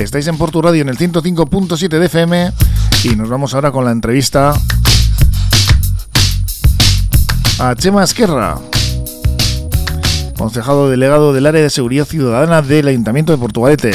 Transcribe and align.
Estáis 0.00 0.26
en 0.28 0.38
Portu 0.38 0.62
Radio 0.62 0.80
en 0.80 0.88
el 0.88 0.96
105.7 0.96 1.88
de 1.88 2.06
FM 2.06 2.52
y 3.04 3.16
nos 3.16 3.28
vamos 3.28 3.52
ahora 3.52 3.70
con 3.70 3.84
la 3.84 3.90
entrevista 3.90 4.54
a 7.58 7.74
Chema 7.74 8.02
Esquerra, 8.02 8.58
concejado 10.38 10.88
delegado 10.88 11.34
del 11.34 11.44
área 11.44 11.60
de 11.60 11.68
seguridad 11.68 12.06
ciudadana 12.06 12.62
del 12.62 12.88
Ayuntamiento 12.88 13.32
de 13.32 13.38
Portugalete. 13.38 13.90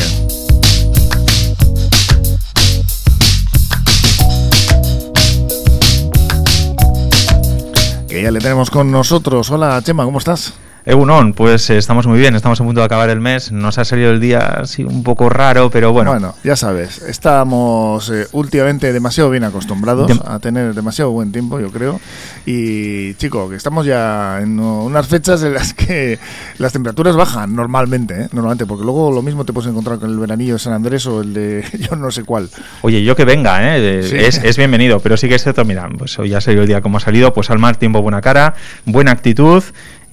Que 8.08 8.22
ya 8.22 8.30
le 8.30 8.40
tenemos 8.40 8.70
con 8.70 8.92
nosotros. 8.92 9.50
Hola 9.50 9.82
Chema, 9.84 10.06
¿cómo 10.06 10.20
estás? 10.20 10.54
Egunon, 10.88 11.34
pues 11.34 11.68
eh, 11.71 11.80
estamos 11.80 12.06
muy 12.06 12.20
bien, 12.20 12.36
estamos 12.36 12.62
a 12.62 12.64
punto 12.64 12.80
de 12.80 12.86
acabar 12.86 13.10
el 13.10 13.20
mes, 13.20 13.52
nos 13.52 13.80
ha 13.80 13.86
salido 13.86 14.12
el 14.12 14.20
día 14.20 14.38
así 14.62 14.84
un 14.84 15.02
poco 15.02 15.30
raro, 15.30 15.71
pero 15.71 15.92
bueno. 15.92 16.12
Bueno, 16.12 16.36
ya 16.43 16.56
sabes, 16.56 17.02
estamos 17.02 18.12
eh, 18.12 18.28
últimamente 18.34 18.93
demasiado 18.93 19.32
bien 19.32 19.46
acostumbrados 19.46 20.12
a 20.24 20.38
tener 20.38 20.76
demasiado 20.76 21.10
buen 21.10 21.32
tiempo, 21.32 21.60
yo 21.60 21.71
creo. 21.71 22.00
Y 22.46 23.16
chico, 23.16 23.50
que 23.50 23.56
estamos 23.56 23.88
ya 23.88 24.40
en 24.43 24.60
unas 24.60 25.07
fechas 25.07 25.42
en 25.42 25.56
las 25.56 25.74
que 25.74 26.20
las 26.60 26.71
temperaturas 26.71 27.15
bajan 27.15 27.56
normalmente, 27.56 28.21
¿eh? 28.21 28.28
normalmente, 28.32 28.68
porque 28.68 28.84
luego 28.84 29.12
lo 29.12 29.24
mismo 29.24 29.43
te 29.43 29.54
puedes 29.54 29.71
encontrar 29.71 29.98
con 29.98 30.12
el 30.12 30.20
veranillo 30.20 30.54
de 30.54 30.60
San 30.60 30.74
Andrés 30.74 31.07
o 31.07 31.21
el 31.21 31.34
de 31.34 31.65
yo 31.90 31.96
no 31.96 32.12
sé 32.12 32.23
cuál. 32.23 32.48
Oye, 32.84 33.04
yo 33.04 33.16
que 33.16 33.26
venga, 33.26 33.76
¿eh? 33.76 34.02
es, 34.02 34.38
es, 34.38 34.56
bienvenido, 34.56 35.00
pero 35.00 35.17
sí 35.17 35.28
que 35.28 35.34
es 35.34 35.42
cierto, 35.42 35.66
mira, 35.66 35.90
pues 35.98 36.20
hoy 36.20 36.36
ha 36.36 36.42
salido 36.42 36.62
el 36.62 36.67
día 36.67 36.81
como 36.81 36.98
ha 36.98 37.02
salido, 37.02 37.34
pues 37.34 37.50
al 37.50 37.58
mar 37.58 37.76
tiempo 37.78 38.04
buena 38.04 38.22
cara, 38.22 38.54
buena 38.86 39.09
actitud 39.09 39.64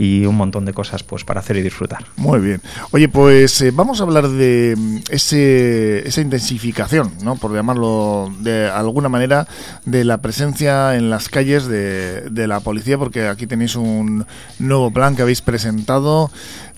y 0.02 0.26
un 0.26 0.34
montón 0.34 0.64
de 0.64 0.72
cosas 0.72 1.04
pues 1.04 1.22
para 1.22 1.38
hacer 1.38 1.56
y 1.58 1.62
disfrutar. 1.62 2.04
Muy 2.16 2.40
bien. 2.40 2.60
Oye, 2.90 3.08
pues 3.08 3.60
eh, 3.60 3.70
vamos 3.70 4.00
a 4.00 4.02
hablar 4.02 4.28
de 4.28 4.74
mm, 4.76 4.96
ese, 5.10 6.08
esa 6.08 6.20
intensificación, 6.20 7.12
¿no? 7.22 7.36
por 7.36 7.54
llamarlo 7.54 8.28
de 8.40 8.68
alguna 8.68 9.08
manera, 9.08 9.46
de 9.84 10.04
la 10.04 10.18
presencia 10.18 10.96
en 10.96 11.08
las 11.08 11.28
calles 11.28 11.66
de, 11.66 12.22
de 12.22 12.48
la 12.48 12.58
policía, 12.58 12.98
porque 12.98 13.28
aquí 13.28 13.46
tenéis 13.46 13.76
un 13.76 14.26
nuevo 14.58 14.90
plan 14.90 15.14
que 15.14 15.22
habéis 15.22 15.40
presentado. 15.40 16.32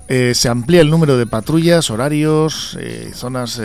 Eh, 0.07 0.35
se 0.35 0.51
amplía 0.51 0.83
el 0.83 0.91
número 0.91 1.17
de 1.17 1.27
patrullas, 1.27 1.89
horarios, 1.89 2.77
eh, 2.79 3.11
zonas 3.15 3.59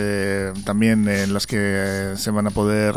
también 0.64 1.06
en 1.06 1.34
las 1.34 1.46
que 1.46 2.14
se 2.16 2.30
van 2.30 2.46
a 2.46 2.50
poder 2.50 2.94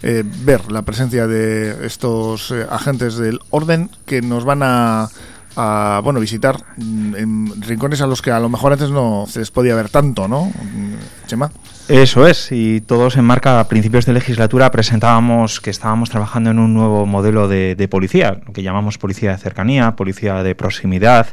ver 0.00 0.70
la 0.70 0.82
presencia 0.82 1.26
de 1.26 1.86
estos 1.86 2.52
agentes 2.70 3.16
del 3.16 3.40
orden 3.50 3.90
que 4.06 4.22
nos 4.22 4.44
van 4.44 4.60
a 4.62 5.08
a 5.56 6.00
bueno 6.02 6.20
visitar 6.20 6.56
mm, 6.76 7.60
rincones 7.60 8.00
a 8.00 8.06
los 8.06 8.22
que 8.22 8.30
a 8.30 8.40
lo 8.40 8.48
mejor 8.48 8.72
antes 8.72 8.90
no 8.90 9.26
se 9.28 9.40
les 9.40 9.50
podía 9.50 9.74
ver 9.74 9.88
tanto, 9.88 10.28
¿no? 10.28 10.46
Mm, 10.46 11.26
Chema. 11.26 11.50
Eso 11.88 12.26
es, 12.26 12.50
y 12.50 12.80
todos 12.80 13.18
en 13.18 13.26
marca 13.26 13.60
a 13.60 13.68
principios 13.68 14.06
de 14.06 14.14
legislatura 14.14 14.70
presentábamos 14.70 15.60
que 15.60 15.68
estábamos 15.68 16.08
trabajando 16.08 16.50
en 16.50 16.58
un 16.58 16.72
nuevo 16.72 17.04
modelo 17.04 17.46
de, 17.46 17.88
policía, 17.90 18.40
que 18.54 18.62
llamamos 18.62 18.96
policía 18.96 19.32
de 19.32 19.38
cercanía, 19.38 19.94
policía 19.94 20.42
de 20.42 20.54
proximidad, 20.54 21.28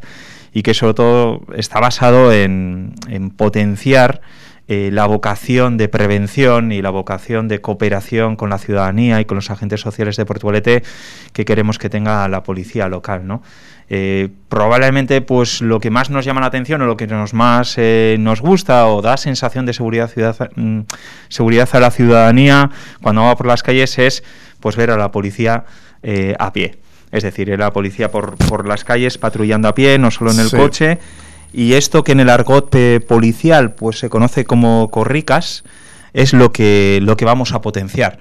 y 0.52 0.64
que 0.64 0.74
sobre 0.74 0.94
todo 0.94 1.42
está 1.56 1.80
basado 1.80 2.34
en, 2.34 2.96
potenciar 3.38 4.20
eh, 4.68 4.90
la 4.92 5.06
vocación 5.06 5.78
de 5.78 5.88
prevención 5.88 6.74
y 6.74 6.82
la 6.82 6.90
vocación 6.90 7.48
de 7.48 7.62
cooperación 7.62 8.36
con 8.36 8.50
la 8.50 8.58
ciudadanía 8.58 9.22
y 9.22 9.26
con 9.26 9.36
los 9.36 9.52
agentes 9.52 9.80
sociales 9.80 10.18
de 10.18 10.26
Portugalete 10.26 10.84
que 11.32 11.46
queremos 11.46 11.78
que 11.78 11.90
tenga 11.90 12.28
la 12.28 12.44
policía 12.44 12.90
local, 12.90 13.26
¿no? 13.26 13.42
Eh, 13.94 14.30
probablemente 14.48 15.20
pues 15.20 15.60
lo 15.60 15.82
que 15.82 15.90
más 15.90 16.10
nos 16.10 16.24
llama 16.24 16.40
la 16.40 16.48
atención 16.48 16.82
o 16.82 16.86
lo 16.86 16.96
que 16.96 17.08
nos 17.08 17.34
más 17.34 17.74
eh, 17.76 18.16
nos 18.20 18.40
gusta 18.40 18.88
o 18.88 19.02
da 19.02 19.18
sensación 19.18 19.66
de 19.66 19.74
seguridad, 19.74 20.10
ciudad, 20.10 20.50
mm, 20.56 20.84
seguridad 21.28 21.68
a 21.74 21.80
la 21.82 21.92
ciudadanía 21.92 22.70
cuando 23.02 23.24
va 23.24 23.36
por 23.36 23.48
las 23.48 23.64
calles 23.64 24.00
es 24.00 24.24
pues 24.62 24.78
ver 24.78 24.92
a 24.92 24.98
la 24.98 25.12
policía 25.12 25.66
eh, 26.04 26.36
a 26.40 26.54
pie. 26.54 26.78
Es 27.12 27.24
decir, 27.24 27.50
la 27.60 27.74
policía 27.74 28.10
por, 28.10 28.38
por, 28.38 28.66
las 28.66 28.86
calles 28.86 29.18
patrullando 29.18 29.68
a 29.68 29.76
pie, 29.76 29.98
no 30.00 30.10
solo 30.10 30.32
en 30.32 30.40
el 30.40 30.50
coche. 30.50 30.98
Y 31.52 31.74
esto 31.74 32.06
que 32.06 32.14
en 32.14 32.22
el 32.22 32.30
argot 32.30 32.74
policial 33.06 33.74
pues 33.74 34.00
se 34.00 34.08
conoce 34.08 34.46
como 34.46 34.90
corricas 34.90 35.66
es 36.14 36.32
lo 36.32 36.54
que, 36.54 37.00
lo 37.02 37.18
que 37.18 37.26
vamos 37.26 37.52
a 37.52 37.60
potenciar 37.60 38.20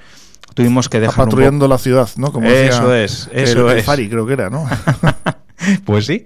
tuvimos 0.52 0.88
que 0.88 0.98
dejar 0.98 1.26
patrullando 1.26 1.69
la 1.69 1.78
ciudad, 1.78 2.08
¿no? 2.16 2.32
Como 2.32 2.48
eso 2.48 2.92
es, 2.92 3.31
eso 3.32 3.70
es. 3.70 3.84
Fari 3.84 4.08
creo 4.10 4.26
que 4.26 4.32
era, 4.32 4.50
¿no? 4.50 4.69
Pues 5.84 6.06
sí, 6.06 6.25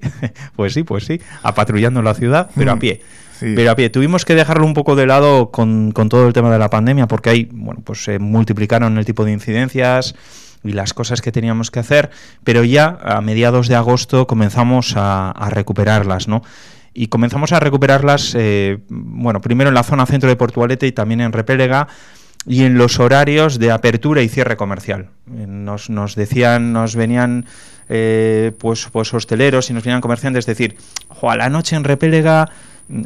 pues 0.57 0.75
sí, 0.75 0.83
pues 0.83 1.05
sí, 1.05 1.21
a 1.43 1.55
patrullando 1.55 2.03
la 2.03 2.15
ciudad, 2.15 2.51
pero 2.55 2.73
a 2.73 2.77
mm, 2.77 2.79
pie. 2.79 3.01
Pero 3.41 3.71
a 3.71 3.77
pie. 3.77 3.91
Tuvimos 3.91 4.25
que 4.25 4.35
dejarlo 4.35 4.65
un 4.65 4.75
poco 4.75 4.97
de 4.97 5.07
lado 5.07 5.51
con, 5.51 5.93
todo 5.93 6.27
el 6.27 6.33
tema 6.33 6.51
de 6.51 6.59
la 6.59 6.71
pandemia, 6.71 7.09
porque 7.09 7.31
ahí, 7.31 7.49
bueno, 7.53 7.83
pues 7.85 8.05
se 8.05 8.19
multiplicaron 8.19 8.97
el 8.97 9.05
tipo 9.05 9.25
de 9.25 9.33
incidencias 9.33 10.15
y 10.63 10.73
las 10.73 10.95
cosas 10.95 11.21
que 11.21 11.31
teníamos 11.31 11.71
que 11.71 11.81
hacer, 11.81 12.11
pero 12.43 12.65
ya 12.65 12.99
a 13.03 13.21
mediados 13.21 13.69
de 13.69 13.75
agosto 13.75 14.27
comenzamos 14.27 14.95
a, 14.97 15.49
recuperarlas, 15.51 16.27
¿no? 16.27 16.43
Y 16.95 17.09
comenzamos 17.09 17.53
a 17.53 17.61
recuperarlas, 17.61 18.35
eh, 18.39 18.79
bueno, 18.89 19.41
primero 19.41 19.69
en 19.69 19.75
la 19.75 19.83
zona 19.83 20.07
centro 20.07 20.29
de 20.31 20.37
Portugalete 20.37 20.87
y 20.87 20.93
también 20.93 21.21
en 21.21 21.33
Repélega, 21.33 21.89
y 22.47 22.65
en 22.65 22.79
los 22.79 23.01
horarios 23.01 23.59
de 23.59 23.73
apertura 23.73 24.23
y 24.23 24.29
cierre 24.29 24.57
comercial. 24.57 25.09
Eh, 25.35 25.47
nos, 25.47 25.91
nos 25.91 26.15
decían, 26.15 26.73
nos 26.73 26.95
venían 26.95 27.47
eh, 27.89 28.53
pues, 28.59 28.89
pues 28.91 29.13
hosteleros 29.15 29.71
y 29.71 29.73
nos 29.73 29.85
venían 29.85 30.01
comerciantes 30.01 30.47
decir, 30.47 30.77
a 31.23 31.37
la 31.37 31.49
noche 31.49 31.77
en 31.77 31.85
Repélega 31.85 32.51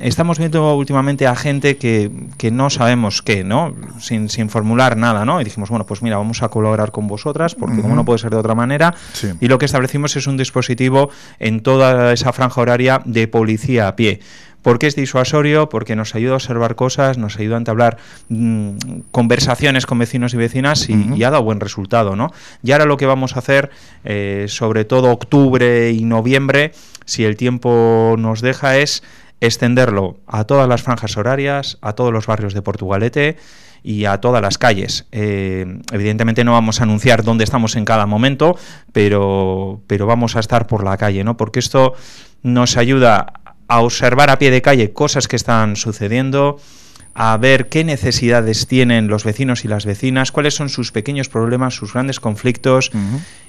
estamos 0.00 0.39
viendo 0.39 0.75
últimamente 0.75 1.27
a 1.27 1.37
gente 1.37 1.77
que, 1.77 2.11
que 2.37 2.50
no 2.50 2.69
sabemos 2.69 3.22
qué, 3.22 3.44
¿no? 3.44 3.75
Sin, 4.00 4.28
sin, 4.28 4.50
formular 4.50 4.97
nada, 4.97 5.25
¿no? 5.25 5.41
Y 5.41 5.44
dijimos, 5.44 5.71
bueno, 5.71 5.87
pues 5.87 6.03
mira, 6.03 6.17
vamos 6.17 6.43
a 6.43 6.49
colaborar 6.49 6.91
con 6.91 7.06
vosotras, 7.06 7.55
porque 7.55 7.81
como 7.81 7.94
no 7.94 8.05
puede 8.05 8.19
ser 8.19 8.31
de 8.31 8.38
otra 8.38 8.55
manera. 8.55 8.94
Y 9.41 9.47
lo 9.47 9.59
que 9.59 9.67
establecimos 9.67 10.17
es 10.17 10.27
un 10.27 10.37
dispositivo 10.37 11.11
en 11.38 11.61
toda 11.62 12.12
esa 12.12 12.33
franja 12.33 12.61
horaria 12.61 13.00
de 13.05 13.28
policía 13.28 13.88
a 13.88 13.97
pie. 13.97 14.21
¿Por 14.62 14.78
qué 14.78 14.86
es 14.88 14.96
disuasorio? 14.96 15.69
Porque 15.69 15.96
nos 15.96 16.14
ayuda 16.14 16.32
a 16.32 16.36
observar 16.36 16.74
cosas, 16.74 17.16
nos 17.16 17.38
ayuda 17.38 17.56
a 17.56 17.58
entablar 17.58 17.98
mm, 18.28 18.70
conversaciones 19.10 19.86
con 19.86 19.98
vecinos 19.98 20.34
y 20.34 20.36
vecinas 20.36 20.88
y, 20.88 21.22
ha 21.22 21.30
dado 21.30 21.42
buen 21.42 21.60
resultado, 21.60 22.16
¿no? 22.16 22.32
Y 22.62 22.72
ahora 22.72 22.84
lo 22.84 22.96
que 22.96 23.06
vamos 23.06 23.36
a 23.36 23.38
hacer, 23.38 23.70
eh, 24.04 24.46
sobre 24.48 24.84
todo 24.84 25.12
octubre 25.12 25.92
y 25.92 26.04
noviembre, 26.04 26.72
si 27.04 27.24
el 27.24 27.36
tiempo 27.36 28.16
nos 28.19 28.41
deja, 28.41 28.78
es 28.78 29.02
extenderlo 29.41 30.16
a 30.26 30.44
todas 30.44 30.69
las 30.69 30.82
franjas 30.82 31.16
horarias, 31.16 31.78
a 31.80 31.92
todos 31.92 32.12
los 32.12 32.26
barrios 32.26 32.54
de 32.54 32.62
Portugalete 32.62 33.36
y 33.82 34.04
a 34.06 34.20
todas 34.20 34.42
las 34.42 34.58
calles. 34.58 35.06
Eh, 35.12 35.80
evidentemente 35.92 36.44
no 36.44 36.52
vamos 36.52 36.80
a 36.80 36.82
anunciar 36.82 37.22
dónde 37.22 37.44
estamos 37.44 37.76
en 37.76 37.84
cada 37.84 38.06
momento, 38.06 38.56
pero, 38.92 39.80
pero 39.86 40.06
vamos 40.06 40.36
a 40.36 40.40
estar 40.40 40.66
por 40.66 40.84
la 40.84 40.96
calle, 40.96 41.22
¿no? 41.22 41.36
Porque 41.36 41.60
esto 41.60 41.94
nos 42.42 42.76
ayuda 42.76 43.32
a 43.69 43.81
observar 43.81 44.31
a 44.31 44.39
pie 44.39 44.51
de 44.51 44.62
calle 44.62 44.93
cosas 44.93 45.29
que 45.29 45.37
están 45.37 45.77
sucediendo, 45.77 46.59
a 47.15 47.37
ver 47.37 47.69
qué 47.69 47.84
necesidades 47.84 48.67
tienen 48.67 49.09
los 49.09 49.25
vecinos 49.25 49.65
y 49.65 49.69
las 49.69 49.84
vecinas, 49.84 50.33
cuáles 50.33 50.55
son 50.55 50.69
sus 50.69 50.93
pequeños 50.93 51.29
problemas, 51.29 51.75
sus 51.75 51.93
grandes 51.93 52.21
conflictos 52.21 52.91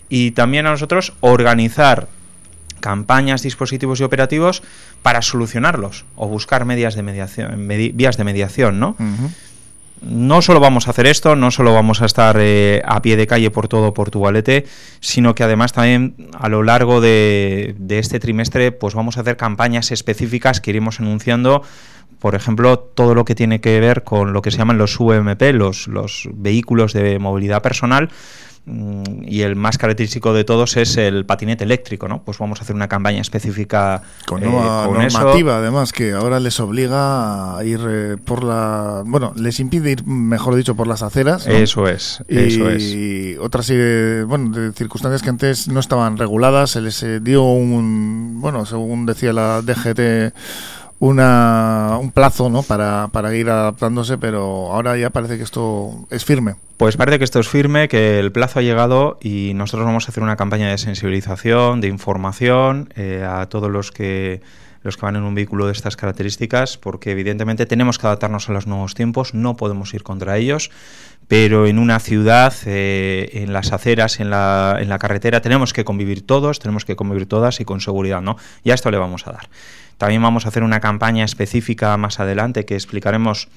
y 0.09 0.31
también 0.31 0.68
a 0.68 0.72
nosotros 0.72 1.13
organizar 1.22 2.07
campañas, 2.80 3.44
dispositivos 3.44 4.00
y 4.00 4.03
operativos 4.03 4.63
para 5.02 5.22
solucionarlos 5.22 6.06
o 6.16 6.28
buscar 6.28 6.66
medias 6.66 6.96
de 6.96 7.03
mediación, 7.03 7.68
vías 7.68 8.18
de 8.18 8.24
mediación, 8.24 8.80
¿no? 8.80 8.96
No 10.19 10.41
solo 10.41 10.59
vamos 10.59 10.88
a 10.88 10.91
hacer 10.91 11.07
esto, 11.07 11.35
no 11.35 11.50
solo 11.50 11.74
vamos 11.74 12.02
a 12.02 12.06
estar 12.06 12.38
eh, 12.40 12.81
a 12.85 13.02
pie 13.02 13.16
de 13.16 13.25
calle 13.25 13.52
por 13.52 13.68
todo 13.68 13.94
Portugalete, 13.94 14.66
sino 15.00 15.34
que 15.34 15.44
además 15.44 15.72
también 15.72 16.30
a 16.38 16.50
lo 16.50 16.62
largo 16.62 17.00
de, 17.00 17.75
este 17.89 18.19
trimestre 18.19 18.71
pues 18.71 18.95
vamos 18.95 19.18
a 19.18 19.21
hacer 19.21 19.38
campañas 19.38 19.92
específicas 19.92 20.60
que 20.60 20.71
iremos 20.71 21.00
anunciando 21.00 21.63
por 22.19 22.36
ejemplo, 22.36 22.77
todo 22.77 23.16
lo 23.16 23.24
que 23.24 23.33
tiene 23.33 23.62
que 23.62 23.80
ver 23.80 24.04
con 24.04 24.33
lo 24.33 24.42
que 24.42 24.51
se 24.51 24.57
llaman 24.57 24.77
los 24.77 25.00
UMP, 25.00 25.42
los, 25.54 25.88
los 25.88 26.27
vehículos 26.33 26.92
de 26.92 27.18
movilidad 27.18 27.62
personal, 27.62 28.10
y 29.24 29.42
el 29.42 29.56
más 29.56 29.77
característico 29.77 30.33
de 30.33 30.44
todos 30.44 30.77
es 30.77 30.98
el 30.98 31.25
patinete 31.25 31.63
eléctrico, 31.63 32.07
¿no? 32.07 32.21
Pues 32.24 32.38
vamos 32.38 32.60
a 32.60 32.63
hacer 32.63 32.75
una 32.75 32.88
campaña 32.88 33.21
específica 33.21 34.04
con 34.25 34.42
nueva 34.42 34.86
eh, 34.86 34.92
normativa, 34.92 35.57
además 35.57 35.92
que 35.92 36.13
ahora 36.13 36.39
les 36.39 36.60
obliga 36.60 37.57
a 37.57 37.63
ir 37.63 37.80
eh, 37.88 38.18
por 38.24 38.44
la, 38.44 39.04
bueno, 39.06 39.33
les 39.36 39.60
impide 39.60 39.92
ir, 39.92 40.06
mejor 40.06 40.56
dicho, 40.56 40.75
por 40.75 40.88
las 40.88 41.01
aceras. 41.01 41.48
Eso 41.48 41.88
es, 41.88 42.21
y, 42.27 42.38
eso 42.38 42.69
es. 42.69 42.83
Y 42.83 43.38
otras, 43.38 43.71
bueno, 44.27 44.50
de 44.50 44.72
circunstancias 44.74 45.22
que 45.22 45.30
antes 45.30 45.68
no 45.68 45.80
estaban 45.80 46.18
reguladas, 46.18 46.72
se 46.72 46.81
les 46.81 47.01
eh, 47.04 47.19
dio 47.19 47.44
un, 47.44 48.39
bueno, 48.39 48.65
según 48.65 49.06
decía 49.06 49.33
la 49.33 49.62
DGT 49.62 50.33
una, 51.00 51.98
un 52.00 52.12
plazo 52.12 52.50
¿no? 52.50 52.63
para, 52.63 53.10
para 53.12 53.34
ir 53.36 53.50
adaptándose, 53.50 54.18
pero 54.18 54.72
ahora 54.72 54.98
ya 54.98 55.10
parece 55.10 55.38
que 55.38 55.44
esto 55.44 56.07
es 56.10 56.25
firme. 56.25 56.56
Pues 56.78 56.98
parece 56.98 57.18
que 57.18 57.25
esto 57.25 57.40
es 57.40 57.48
firme, 57.48 57.88
que 57.88 58.19
el 58.19 58.31
plazo 58.31 58.60
ha 58.60 58.62
llegado 58.62 59.18
y 59.22 59.54
nosotros 59.56 59.86
vamos 59.86 60.07
a 60.07 60.12
hacer 60.12 60.24
una 60.24 60.36
campaña 60.36 60.69
de 60.69 60.78
sensibilización, 60.78 61.81
de 61.81 61.88
información 61.88 62.94
eh, 62.96 63.25
a 63.28 63.48
todos 63.48 63.69
los 63.69 63.92
que 63.92 64.42
los 64.81 64.96
que 64.96 65.06
van 65.06 65.18
en 65.18 65.24
un 65.24 65.36
vehículo 65.36 65.66
de 65.66 65.74
estas 65.74 65.98
características, 65.98 66.78
porque 66.78 67.12
evidentemente 67.12 67.66
tenemos 67.66 67.98
que 67.98 68.07
adaptarnos 68.07 68.48
a 68.48 68.54
los 68.54 68.66
nuevos 68.66 68.96
tiempos, 68.96 69.34
no 69.34 69.57
podemos 69.57 69.94
ir 69.94 70.04
contra 70.04 70.38
ellos, 70.38 70.72
pero 71.28 71.68
en 71.68 71.80
una 71.80 72.00
ciudad, 72.00 72.54
eh, 72.66 73.30
en 73.34 73.51
las 73.51 73.74
aceras, 73.74 74.22
en 74.22 74.30
la, 74.30 74.78
en 74.80 74.88
la 74.88 74.98
carretera, 74.98 75.42
tenemos 75.42 75.74
que 75.74 75.84
convivir 75.84 76.25
todos, 76.25 76.60
tenemos 76.60 76.86
que 76.86 76.96
convivir 76.96 77.28
todas 77.28 77.60
y 77.60 77.66
con 77.66 77.81
seguridad, 77.81 78.22
¿no? 78.22 78.38
Y 78.63 78.72
a 78.72 78.74
esto 78.74 78.90
le 78.90 78.98
vamos 78.98 79.28
a 79.28 79.34
dar. 79.34 79.50
También 80.00 80.22
vamos 80.22 80.46
a 80.46 80.48
hacer 80.48 80.63
una 80.63 80.80
campaña 80.80 81.25
específica 81.25 81.96
más 81.98 82.22
adelante 82.22 82.63
que 82.66 82.75
explicaremos 82.75 83.50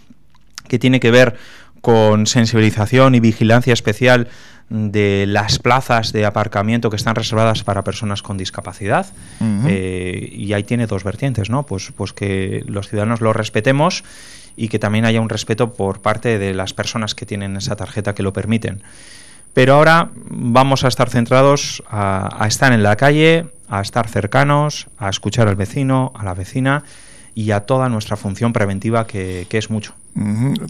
que 0.67 0.81
tiene 0.81 0.99
que 0.99 1.13
ver 1.13 1.37
con 1.81 2.27
sensibilización 2.27 3.15
y 3.15 3.21
vigilancia 3.21 3.73
especial 3.73 4.27
de 4.69 5.25
las 5.29 5.61
plazas 5.61 6.13
de 6.13 6.27
aparcamiento 6.27 6.91
que 6.91 6.97
están 6.97 7.15
reservadas 7.15 7.63
para 7.63 7.85
personas 7.85 8.23
con 8.23 8.39
discapacidad. 8.39 9.07
Eh, 9.69 10.31
y 10.33 10.53
ahí 10.53 10.65
tiene 10.65 10.89
dos 10.89 11.05
vertientes, 11.05 11.49
¿no? 11.49 11.65
Pues, 11.65 11.93
pues 11.97 12.13
que 12.13 12.65
los 12.67 12.89
ciudadanos 12.89 13.21
lo 13.21 13.33
respetemos 13.33 14.03
y 14.57 14.67
que 14.67 14.81
también 14.81 15.05
haya 15.05 15.21
un 15.21 15.29
respeto 15.29 15.75
por 15.75 16.03
parte 16.03 16.41
de 16.41 16.55
las 16.55 16.75
personas 16.75 17.15
que 17.15 17.25
tienen 17.25 17.57
esa 17.57 17.77
tarjeta 17.77 18.17
que 18.17 18.25
lo 18.25 18.33
permiten. 18.33 18.83
Pero 19.55 19.75
ahora 19.75 20.11
vamos 20.15 20.85
a 20.85 20.89
estar 20.89 21.11
centrados 21.11 21.83
a 21.89 22.47
estar 22.49 22.73
en 22.73 22.83
la 22.83 22.97
calle, 22.97 23.47
a 23.69 23.81
estar 23.81 24.09
cercanos, 24.09 24.89
a 24.99 25.09
escuchar 25.09 25.49
al 25.49 25.57
vecino, 25.57 26.13
a 26.15 26.25
la 26.25 26.35
vecina 26.35 26.85
y 27.35 27.51
a 27.53 27.61
toda 27.61 27.89
nuestra 27.89 28.17
función 28.17 28.53
preventiva, 28.53 29.07
que, 29.07 29.47
es 29.51 29.71
mucho. 29.71 29.95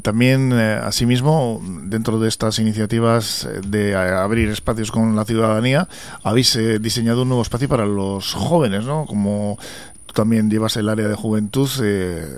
También, 0.02 0.52
eh, 0.52 0.78
asimismo, 0.80 1.60
dentro 1.84 2.20
de 2.20 2.28
estas 2.28 2.60
iniciativas 2.60 3.44
eh, 3.44 3.60
de 3.66 3.96
abrir 3.96 4.48
espacios 4.50 4.92
con 4.92 5.16
la 5.16 5.24
ciudadanía, 5.24 5.88
habéis 6.22 6.54
eh, 6.54 6.78
diseñado 6.78 7.22
un 7.22 7.28
nuevo 7.28 7.42
espacio 7.42 7.68
para 7.68 7.84
los 7.86 8.34
jóvenes, 8.34 8.84
¿no? 8.84 9.06
Como 9.06 9.58
tú 10.06 10.12
también 10.12 10.48
llevas 10.48 10.76
el 10.76 10.88
área 10.88 11.08
de 11.08 11.16
juventud, 11.16 11.68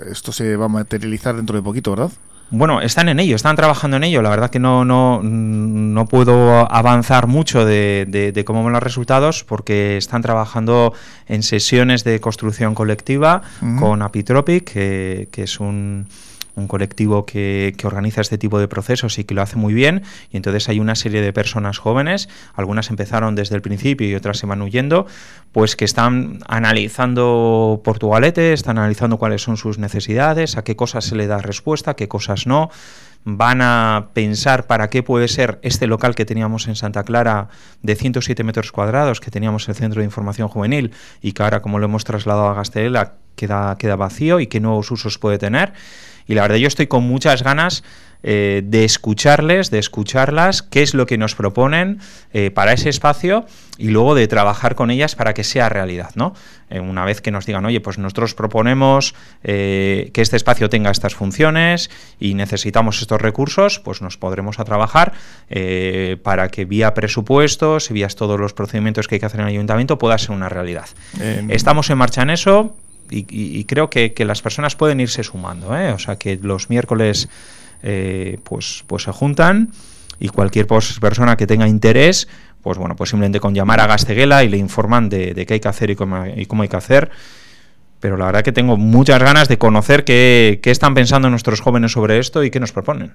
esto 0.09 0.31
se 0.31 0.55
va 0.55 0.65
a 0.65 0.69
materializar 0.69 1.35
dentro 1.35 1.55
de 1.55 1.61
poquito, 1.61 1.91
¿verdad? 1.91 2.11
Bueno, 2.51 2.79
están 2.81 3.09
en 3.09 3.19
ello, 3.19 3.35
están 3.35 3.55
trabajando 3.55 3.97
en 3.97 4.03
ello. 4.03 4.21
La 4.21 4.29
verdad 4.29 4.49
que 4.49 4.59
no, 4.59 4.85
no, 4.85 5.21
no 5.23 6.05
puedo 6.05 6.71
avanzar 6.71 7.27
mucho 7.27 7.65
de, 7.65 8.43
cómo 8.45 8.63
van 8.63 8.73
los 8.73 8.83
resultados 8.83 9.43
porque 9.43 9.97
están 9.97 10.21
trabajando 10.21 10.93
en 11.27 11.43
sesiones 11.43 12.03
de 12.03 12.19
construcción 12.19 12.75
colectiva 12.75 13.41
con 13.79 14.01
Apitropic, 14.01 14.63
que 14.63 15.29
es 15.35 15.59
un 15.59 16.07
un 16.55 16.67
colectivo 16.67 17.25
que, 17.25 17.73
que, 17.77 17.87
organiza 17.87 18.21
este 18.21 18.37
tipo 18.37 18.59
de 18.59 18.67
procesos 18.67 19.19
y 19.19 19.23
que 19.23 19.33
lo 19.33 19.41
hace 19.41 19.57
muy 19.57 19.73
bien. 19.73 20.03
Y 20.31 20.37
entonces 20.37 20.69
hay 20.69 20.79
una 20.79 20.95
serie 20.95 21.21
de 21.21 21.33
personas 21.33 21.77
jóvenes, 21.77 22.29
algunas 22.53 22.89
empezaron 22.89 23.35
desde 23.35 23.55
el 23.55 23.61
principio 23.61 24.07
y 24.07 24.15
otras 24.15 24.37
se 24.37 24.45
van 24.45 24.61
huyendo, 24.61 25.05
pues 25.51 25.75
que 25.75 25.85
están 25.85 26.39
analizando 26.47 27.81
Portugalete, 27.83 28.53
están 28.53 28.77
analizando 28.77 29.17
cuáles 29.17 29.41
son 29.41 29.57
sus 29.57 29.77
necesidades, 29.77 30.57
a 30.57 30.63
qué 30.63 30.75
cosas 30.75 31.05
se 31.05 31.15
le 31.15 31.27
da 31.27 31.39
respuesta, 31.39 31.91
a 31.91 31.95
qué 31.95 32.07
cosas 32.07 32.47
no 32.47 32.69
van 33.25 33.61
a 33.63 34.09
pensar 34.13 34.67
para 34.67 34.89
qué 34.91 35.01
puede 35.01 35.27
ser 35.27 35.59
este 35.63 35.87
local 35.87 36.13
que 36.13 36.25
teníamos 36.25 36.67
en 36.67 36.75
Santa 36.75 37.03
Clara 37.03 37.49
de 37.81 37.95
107 37.95 38.43
metros 38.43 38.71
cuadrados, 38.71 39.19
que 39.19 39.31
teníamos 39.31 39.67
el 39.67 39.73
Centro 39.73 39.99
de 40.01 40.05
Información 40.05 40.47
Juvenil 40.47 40.93
y 41.21 41.33
que 41.33 41.41
ahora, 41.41 41.61
como 41.63 41.79
lo 41.79 41.85
hemos 41.85 42.03
trasladado 42.03 42.47
a 42.47 42.53
Gastela, 42.53 43.15
queda, 43.35 43.77
queda 43.79 43.95
vacío 43.95 44.39
y 44.39 44.47
qué 44.47 44.59
nuevos 44.59 44.91
usos 44.91 45.17
puede 45.17 45.39
tener. 45.39 45.73
Y 46.27 46.33
la 46.33 46.41
verdad 46.41 46.57
yo 46.57 46.67
estoy 46.67 46.87
con 46.87 47.03
muchas 47.03 47.43
ganas 47.43 47.83
eh, 48.27 48.63
de 48.65 48.85
escucharles, 48.85 49.69
de 49.69 49.77
escucharlas, 49.77 50.63
qué 50.63 50.81
es 50.81 50.95
lo 50.95 51.05
que 51.05 51.15
nos 51.15 51.35
proponen 51.35 51.99
eh, 52.33 52.49
para 52.49 52.73
ese 52.73 52.89
espacio 52.89 53.45
y 53.77 53.89
luego 53.89 54.15
de 54.15 54.27
trabajar 54.27 54.73
con 54.73 54.89
ellas 54.89 55.13
para 55.13 55.35
que 55.35 55.43
sea 55.43 55.69
realidad, 55.69 56.09
¿no? 56.15 56.33
Eh, 56.71 56.79
una 56.79 57.05
vez 57.05 57.21
que 57.21 57.29
nos 57.29 57.45
digan, 57.45 57.63
oye, 57.65 57.81
pues 57.81 57.99
nosotros 57.99 58.33
proponemos 58.33 59.13
que 59.43 60.11
este 60.15 60.37
espacio 60.37 60.71
tenga 60.71 60.89
estas 60.89 61.13
funciones 61.13 61.91
y 62.19 62.33
necesitamos 62.33 62.99
estos 62.99 63.21
recursos, 63.21 63.79
pues 63.79 64.01
nos 64.01 64.17
podremos 64.17 64.59
a 64.59 64.65
trabajar 64.65 65.13
para 66.23 66.49
que 66.49 66.65
vía 66.65 66.95
presupuestos 66.95 67.91
y 67.91 67.93
vía 67.93 68.07
todos 68.07 68.39
los 68.39 68.53
procedimientos 68.53 69.07
que 69.07 69.15
hay 69.15 69.19
que 69.19 69.27
hacer 69.27 69.41
en 69.41 69.47
el 69.47 69.53
ayuntamiento 69.53 69.99
pueda 69.99 70.17
ser 70.17 70.31
una 70.31 70.49
realidad. 70.49 70.87
Estamos 71.49 71.91
en 71.91 71.99
marcha 71.99 72.23
en 72.23 72.31
eso, 72.31 72.75
y, 73.09 73.63
creo 73.65 73.89
que, 73.89 74.13
las 74.25 74.41
personas 74.41 74.75
pueden 74.75 74.99
irse 74.99 75.23
sumando, 75.23 75.77
¿eh? 75.77 75.91
o 75.91 75.99
sea 75.99 76.17
que 76.17 76.37
los 76.41 76.69
miércoles 76.69 77.29
eh, 77.83 78.39
pues, 78.43 78.83
pues 78.87 79.03
se 79.03 79.11
juntan 79.11 79.71
y 80.19 80.29
cualquier 80.29 80.67
persona 80.67 81.37
que 81.37 81.47
tenga 81.47 81.67
interés, 81.67 82.27
pues 82.61 82.77
bueno, 82.77 82.95
pues 82.95 83.09
simplemente 83.09 83.39
con 83.39 83.53
llamar 83.53 83.79
a 83.79 83.87
Gasteguela 83.87 84.43
y 84.43 84.49
le 84.49 84.57
informan 84.57 85.09
de, 85.09 85.33
de 85.33 85.45
qué 85.45 85.55
hay 85.55 85.59
que 85.59 85.67
hacer 85.67 85.91
y 85.91 85.95
cómo, 85.95 86.25
y 86.25 86.45
cómo 86.45 86.63
hay 86.63 86.69
que 86.69 86.77
hacer 86.77 87.11
pero 88.05 88.17
la 88.17 88.27
verdad 88.27 88.43
que 88.43 88.51
tengo 88.51 88.77
muchas 88.77 89.19
ganas 89.19 89.47
de 89.47 89.57
conocer 89.57 90.03
qué, 90.03 90.59
están 90.63 90.93
pensando 90.93 91.27
nuestros 91.31 91.59
jóvenes 91.59 91.93
sobre 91.93 92.19
esto 92.19 92.43
y 92.43 92.51
qué 92.51 92.59
nos 92.59 92.71
proponen. 92.71 93.13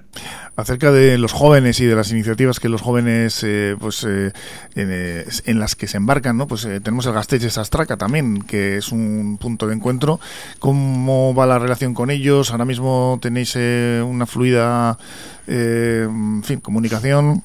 Acerca 0.57 0.91
de 0.91 1.17
los 1.17 1.31
jóvenes 1.31 1.79
y 1.79 1.85
de 1.85 1.95
las 1.95 2.11
iniciativas 2.11 2.59
que 2.59 2.67
los 2.67 2.81
jóvenes, 2.81 3.41
eh, 3.45 3.77
pues, 3.79 4.03
eh, 4.03 4.33
eh, 4.75 5.25
en, 5.45 5.59
las 5.59 5.77
que 5.77 5.87
se 5.87 5.95
embarcan, 5.95 6.35
¿no? 6.35 6.45
Pues 6.45 6.67
tenemos 6.83 7.05
el 7.05 7.13
Gasteiz 7.13 7.53
Sastraca 7.53 7.95
también, 7.95 8.41
que 8.41 8.75
es 8.75 8.91
un 8.91 9.37
punto 9.39 9.65
de 9.65 9.75
encuentro. 9.75 10.19
¿Cómo 10.59 11.33
va 11.33 11.45
la 11.45 11.57
relación 11.57 11.93
con 11.93 12.11
ellos? 12.11 12.51
Ahora 12.51 12.65
mismo 12.65 13.17
tenéis 13.21 13.55
una 13.55 14.25
fluida, 14.25 14.97
fin, 15.47 16.59
comunicación 16.61 17.43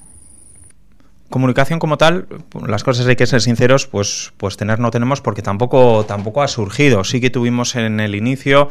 comunicación 1.30 1.78
como 1.78 1.98
tal, 1.98 2.26
las 2.66 2.84
cosas 2.84 3.06
hay 3.06 3.16
que 3.16 3.26
ser 3.26 3.40
sinceros, 3.40 3.86
pues, 3.86 4.32
pues 4.36 4.56
tener 4.56 4.78
no 4.78 4.90
tenemos 4.90 5.20
porque 5.20 5.42
tampoco, 5.42 6.04
tampoco 6.06 6.42
ha 6.42 6.48
surgido. 6.48 7.04
Sí 7.04 7.20
que 7.20 7.30
tuvimos 7.30 7.74
en 7.76 8.00
el 8.00 8.14
inicio 8.14 8.68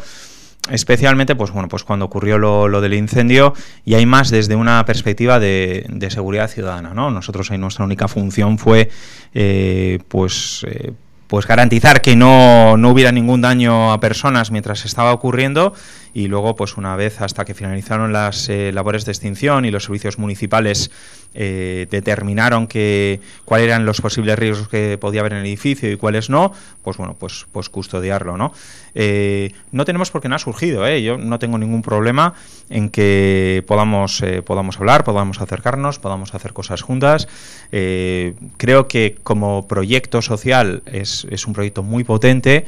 especialmente 0.72 1.36
pues 1.36 1.52
bueno 1.52 1.68
pues 1.68 1.84
cuando 1.84 2.06
ocurrió 2.06 2.40
lo, 2.40 2.81
del 2.81 2.96
incendio 2.96 3.54
y 3.86 3.94
hay 3.94 4.07
más 4.07 4.31
desde 4.31 4.56
una 4.56 4.84
perspectiva 4.86 5.40
de, 5.40 5.86
seguridad 6.10 6.50
ciudadana 6.50 6.94
no 6.94 7.12
nosotros 7.12 7.52
ahí 7.52 7.60
nuestra 7.60 7.86
única 7.86 8.07
función 8.07 8.57
fue 8.57 8.90
eh, 9.36 10.00
pues 10.07 10.66
eh, 10.68 10.94
pues 11.28 11.48
garantizar 11.48 12.02
que 12.02 12.16
no, 12.16 12.78
no, 12.78 12.92
hubiera 12.92 13.12
ningún 13.12 13.42
daño 13.42 13.92
a 13.92 14.00
personas 14.00 14.52
mientras 14.52 14.86
estaba 14.86 15.12
ocurriendo 15.12 15.74
y 16.15 16.29
luego 16.29 16.56
pues 16.56 16.77
una 16.77 16.95
vez 16.95 17.19
hasta 17.19 17.44
que 17.44 17.53
finalizaron 17.53 18.13
las 18.13 18.47
eh, 18.47 18.71
labores 18.71 19.03
de 19.03 19.12
extinción 19.12 19.65
y 19.65 19.69
los 19.69 19.83
servicios 19.83 20.17
municipales 20.17 20.89
eh, 21.33 21.88
determinaron 21.91 22.67
que 22.67 23.19
cuáles 23.44 23.67
eran 23.67 23.85
los 23.85 24.00
posibles 24.00 24.39
riesgos 24.39 24.69
que 24.69 24.97
podía 24.97 25.19
haber 25.19 25.33
en 25.33 25.39
el 25.39 25.45
edificio 25.45 25.91
y 25.91 25.97
cuáles 25.97 26.29
no, 26.29 26.53
pues 26.83 26.95
bueno, 26.95 27.17
pues, 27.19 27.45
pues 27.51 27.67
custodiarlo, 27.67 28.37
¿no? 28.37 28.54
Eh, 28.94 29.51
no 29.73 29.83
tenemos 29.83 30.09
por 30.09 30.21
qué 30.21 30.30
no 30.30 30.35
ha 30.35 30.40
surgido, 30.40 30.87
yo 30.97 31.18
no 31.18 31.37
tengo 31.37 31.57
ningún 31.57 31.81
problema 31.81 32.33
en 32.69 32.90
que 32.90 33.66
podamos, 33.68 34.23
podamos 34.45 34.78
hablar, 34.78 35.04
podamos 35.04 35.42
acercarnos, 35.42 35.99
podamos 35.99 36.33
hacer 36.33 36.54
cosas 36.54 36.81
juntas. 36.81 37.28
creo 37.71 38.87
que 38.87 39.18
como 39.21 39.68
proyecto 39.68 40.21
social 40.21 40.81
es, 40.85 41.28
es 41.30 41.45
un 41.45 41.54
proyecto 41.54 41.83
muy 41.83 42.06
potente, 42.06 42.66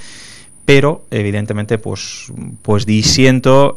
pero 0.67 1.05
evidentemente 1.09 1.79
pues, 1.79 2.31
pues 2.61 2.85
disiento 2.85 3.73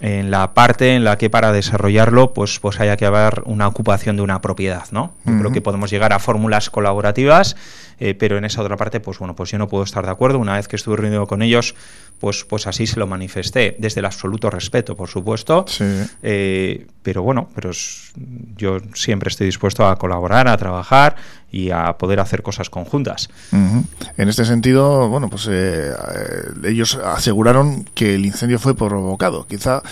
en 0.00 0.30
la 0.30 0.54
parte 0.54 0.94
en 0.94 1.04
la 1.04 1.18
que 1.18 1.30
para 1.30 1.52
desarrollarlo 1.52 2.32
pues, 2.32 2.60
pues 2.60 2.80
haya 2.80 2.96
que 2.96 3.06
haber 3.06 3.42
una 3.46 3.66
ocupación 3.66 4.16
de 4.16 4.22
una 4.22 4.40
propiedad, 4.40 4.84
¿no? 4.90 5.14
Yo 5.24 5.38
creo 5.38 5.52
que 5.52 5.60
podemos 5.60 5.90
llegar 5.90 6.12
a 6.12 6.18
fórmulas 6.18 6.70
colaborativas, 6.70 7.56
eh, 7.98 8.14
pero 8.14 8.36
en 8.36 8.44
esa 8.44 8.60
otra 8.60 8.76
parte, 8.76 9.00
pues 9.00 9.18
bueno, 9.18 9.34
pues 9.34 9.50
yo 9.50 9.58
no 9.58 9.68
puedo 9.68 9.84
estar 9.84 10.04
de 10.04 10.10
acuerdo. 10.10 10.38
Una 10.38 10.56
vez 10.56 10.68
que 10.68 10.76
estuve 10.76 10.96
reunido 10.96 11.26
con 11.26 11.40
ellos, 11.40 11.74
pues, 12.20 12.44
pues 12.44 12.66
así 12.66 12.86
se 12.86 13.00
lo 13.00 13.06
manifesté, 13.06 13.74
desde 13.78 14.00
el 14.00 14.04
absoluto 14.04 14.50
respeto, 14.50 14.96
por 14.96 15.08
supuesto. 15.08 15.64
Eh, 16.22 16.86
pero 17.02 17.22
bueno, 17.22 17.48
pero 17.54 17.70
yo 18.56 18.78
siempre 18.94 19.28
estoy 19.28 19.46
dispuesto 19.46 19.86
a 19.86 19.96
colaborar, 19.96 20.46
a 20.48 20.56
trabajar 20.58 21.16
y 21.50 21.70
a 21.70 21.94
poder 21.94 22.20
hacer 22.20 22.42
cosas 22.42 22.70
conjuntas. 22.70 23.28
En 23.52 24.28
este 24.28 24.44
sentido, 24.44 25.08
bueno, 25.08 25.28
pues 25.28 25.48
eh, 25.50 25.92
ellos 26.64 26.96
aseguraron 26.96 27.84
que 27.94 28.14
el 28.14 28.26
incendio 28.26 28.58
fue 28.58 28.74
provocado. 28.74 29.46
Quizá 29.46 29.82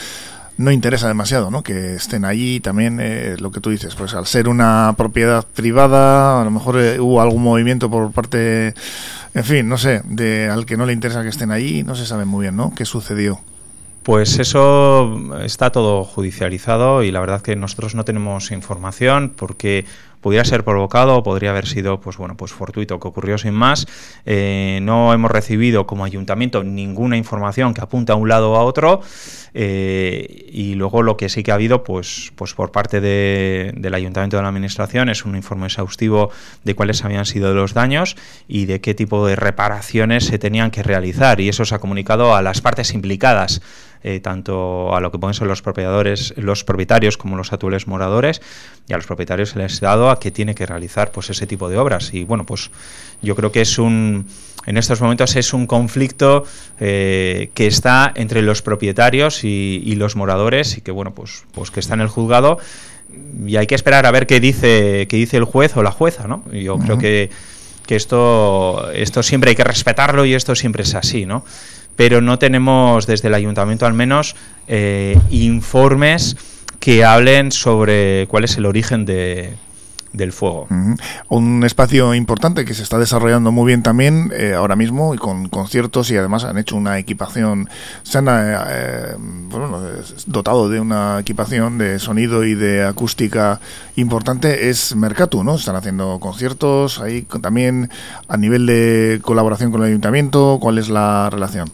no 0.57 0.71
interesa 0.71 1.09
demasiado, 1.09 1.51
¿no? 1.51 1.63
Que 1.63 1.95
estén 1.95 2.25
allí 2.25 2.61
también 2.61 2.99
eh, 3.01 3.37
lo 3.39 3.51
que 3.51 3.61
tú 3.61 3.71
dices, 3.71 3.95
pues 3.95 4.15
al 4.15 4.27
ser 4.27 4.49
una 4.49 4.95
propiedad 4.97 5.45
privada, 5.55 6.41
a 6.41 6.45
lo 6.45 6.51
mejor 6.51 6.77
hubo 7.01 7.21
algún 7.21 7.43
movimiento 7.43 7.91
por 7.91 8.13
parte 8.13 8.75
en 9.35 9.43
fin, 9.43 9.69
no 9.69 9.77
sé, 9.77 10.03
de 10.05 10.49
al 10.49 10.65
que 10.65 10.77
no 10.77 10.87
le 10.87 10.93
interesa 10.93 11.23
que 11.23 11.29
estén 11.29 11.51
ahí, 11.51 11.83
no 11.83 11.97
se 11.97 12.07
sabe 12.07 12.25
muy 12.25 12.43
bien, 12.43 12.57
¿no? 12.57 12.73
¿Qué 12.75 12.85
sucedió? 12.85 13.41
Pues 14.05 14.39
eso 14.39 15.19
está 15.43 15.71
todo 15.71 16.05
judicializado 16.05 17.03
y 17.03 17.11
la 17.11 17.21
verdad 17.21 17.43
que 17.43 17.57
nosotros 17.57 17.97
no 17.97 18.05
tenemos 18.05 18.53
información 18.53 19.33
porque 19.35 19.87
pudiera 20.25 20.43
ser 20.47 20.64
provocado, 20.64 21.23
podría 21.23 21.50
haber 21.50 21.66
sido, 21.66 22.00
pues 22.00 22.16
bueno, 22.16 22.35
pues 22.35 22.50
fortuito, 22.50 22.99
que 22.99 23.09
ocurrió 23.09 23.37
sin 23.37 23.52
más. 23.52 23.87
Eh, 24.25 24.78
no 24.81 25.12
hemos 25.12 25.31
recibido 25.31 25.87
como 25.87 26.02
ayuntamiento 26.02 26.64
ninguna 26.64 27.19
información 27.19 27.75
que 27.75 27.83
apunte 27.83 28.11
a 28.12 28.14
un 28.14 28.26
lado 28.26 28.52
o 28.52 28.57
a 28.57 28.62
otro. 28.62 29.02
Eh, 29.52 30.47
y 30.50 30.76
luego 30.76 31.02
lo 31.02 31.19
que 31.19 31.28
sí 31.28 31.43
que 31.43 31.52
ha 31.52 31.57
habido, 31.57 31.85
pues, 31.85 32.33
pues 32.37 32.54
por 32.54 32.73
parte 32.73 33.02
del 33.02 33.95
Ayuntamiento 33.95 34.38
de 34.38 34.43
la 34.45 34.49
Administración, 34.49 35.11
es 35.11 35.26
un 35.26 35.37
informe 35.37 35.66
exhaustivo 35.66 36.31
de 36.64 36.75
cuáles 36.75 37.04
habían 37.04 37.26
sido 37.26 37.52
los 37.52 37.75
daños 37.75 38.16
y 38.49 38.64
de 38.64 38.81
qué 38.81 38.95
tipo 38.95 39.26
de 39.26 39.37
reparaciones 39.37 40.25
se 40.25 40.38
tenían 40.38 40.71
que 40.71 40.83
realizar. 40.83 41.38
Y 41.38 41.50
eso 41.50 41.66
se 41.66 41.75
ha 41.75 41.81
comunicado 41.81 42.35
a 42.35 42.40
las 42.40 42.62
partes 42.62 42.95
implicadas. 42.95 43.61
Eh, 44.07 44.21
tanto 44.21 44.95
a 44.95 45.00
lo 45.00 45.11
que 45.11 45.19
pueden 45.19 45.33
ser 45.33 45.47
los 45.47 45.62
propietarios, 45.62 46.35
los 46.37 46.62
propietarios 46.62 47.16
como 47.16 47.38
los 47.38 47.54
actuales 47.54 47.87
moradores, 47.87 48.43
y 48.87 48.93
a 48.93 48.97
los 48.97 49.07
propietarios 49.07 49.50
se 49.50 49.59
les 49.59 49.83
ha 49.83 49.87
dado 49.87 50.11
a 50.11 50.21
que 50.21 50.31
tiene 50.31 50.55
que 50.55 50.67
realizar 50.67 51.11
pues 51.11 51.31
ese 51.31 51.47
tipo 51.47 51.69
de 51.69 51.79
obras. 51.79 52.12
Y 52.12 52.25
bueno, 52.25 52.45
pues 52.45 52.71
yo 53.23 53.35
creo 53.35 53.50
que 53.50 53.62
es 53.62 53.79
un 53.79 54.26
en 54.67 54.79
estos 54.79 55.00
momentos 55.00 55.37
es 55.37 55.53
un 55.53 55.67
conflicto 55.67 56.45
eh, 56.81 57.50
que 57.55 57.67
está 57.67 58.12
entre 58.14 58.41
los 58.41 58.62
propietarios 58.62 59.45
y, 59.45 59.95
los 59.97 60.17
moradores 60.17 60.76
y 60.79 60.81
que 60.81 60.91
bueno 60.91 61.14
pues 61.14 61.45
pues 61.53 61.71
que 61.71 61.81
está 61.81 61.95
en 61.95 62.00
el 62.00 62.09
juzgado. 62.09 62.59
Y 63.47 63.57
hay 63.57 63.67
que 63.67 63.75
esperar 63.75 64.07
a 64.07 64.11
ver 64.11 64.26
qué 64.26 64.41
dice 64.41 65.07
qué 65.09 65.17
dice 65.17 65.37
el 65.37 65.45
juez 65.45 65.76
o 65.76 65.83
la 65.83 65.93
jueza 65.93 66.26
no 66.26 66.43
yo 66.53 66.79
creo 66.79 66.99
que, 66.99 67.31
que 67.87 67.95
esto 67.95 68.91
esto 68.93 69.23
siempre 69.23 69.50
hay 69.50 69.57
que 69.57 69.62
respetarlo 69.62 70.25
y 70.25 70.35
esto 70.35 70.57
siempre 70.57 70.83
es 70.83 70.97
así 70.97 71.25
no 71.25 71.45
pero 71.95 72.21
no 72.21 72.41
tenemos 72.41 73.07
desde 73.07 73.29
el 73.29 73.35
ayuntamiento 73.35 73.87
al 73.87 73.95
menos 73.95 74.35
eh, 74.67 75.17
informes 75.31 76.37
que 76.85 77.03
hablen 77.03 77.50
sobre 77.50 78.26
cuál 78.29 78.45
es 78.45 78.59
el 78.59 78.67
origen 78.67 79.07
de, 79.07 79.55
del 80.12 80.33
fuego. 80.33 80.69
Un 81.31 81.64
espacio 81.64 82.14
importante 82.14 82.67
que 82.67 82.75
se 82.75 82.83
está 82.83 82.99
desarrollando 82.99 83.53
muy 83.53 83.69
bien 83.69 83.83
también 83.83 84.31
eh, 84.35 84.53
ahora 84.53 84.76
mismo 84.76 85.14
y 85.14 85.17
con 85.17 85.49
conciertos 85.49 86.11
y 86.11 86.19
además 86.19 86.45
han 86.45 86.59
hecho 86.59 86.76
una 86.76 86.99
equipación, 86.99 87.71
se 88.03 88.19
han 88.19 88.29
eh, 88.29 88.59
eh, 88.69 89.17
dotado 90.26 90.69
de 90.69 90.79
una 90.79 91.21
equipación 91.21 91.79
de 91.79 91.99
sonido 91.99 92.45
y 92.45 92.55
de 92.55 92.85
acústica 92.85 93.61
importante, 93.97 94.69
es 94.69 94.95
Mercatu, 94.95 95.43
¿no? 95.43 95.55
Están 95.55 95.76
haciendo 95.76 96.21
conciertos 96.21 97.00
ahí 97.00 97.23
también 97.41 97.88
a 98.29 98.37
nivel 98.37 98.67
de 98.67 99.21
colaboración 99.23 99.73
con 99.73 99.81
el 99.81 99.88
ayuntamiento, 99.88 100.59
¿cuál 100.61 100.76
es 100.76 100.91
la 100.91 101.31
relación? 101.31 101.73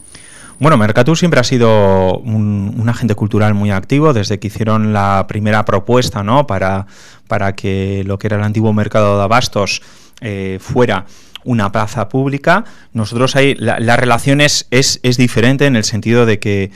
Bueno, 0.61 0.77
Mercatu 0.77 1.15
siempre 1.15 1.39
ha 1.39 1.43
sido 1.43 2.19
un, 2.19 2.85
agente 2.87 3.15
cultural 3.15 3.55
muy 3.55 3.71
activo 3.71 4.13
desde 4.13 4.37
que 4.37 4.45
hicieron 4.45 4.93
la 4.93 5.25
primera 5.27 5.65
propuesta 5.65 6.21
¿no? 6.21 6.45
para, 6.45 6.85
para 7.27 7.55
que 7.55 8.03
lo 8.05 8.19
que 8.19 8.27
era 8.27 8.37
el 8.37 8.43
antiguo 8.43 8.71
mercado 8.71 9.17
de 9.17 9.23
abastos 9.23 9.81
eh, 10.21 10.59
fuera 10.61 11.07
una 11.45 11.71
plaza 11.71 12.07
pública. 12.09 12.63
Nosotros 12.93 13.35
ahí 13.35 13.55
la, 13.55 13.95
relación 13.95 14.39
es, 14.39 14.67
es, 14.69 15.17
diferente 15.17 15.65
en 15.65 15.75
el 15.75 15.83
sentido 15.83 16.27
de 16.27 16.37
que 16.37 16.69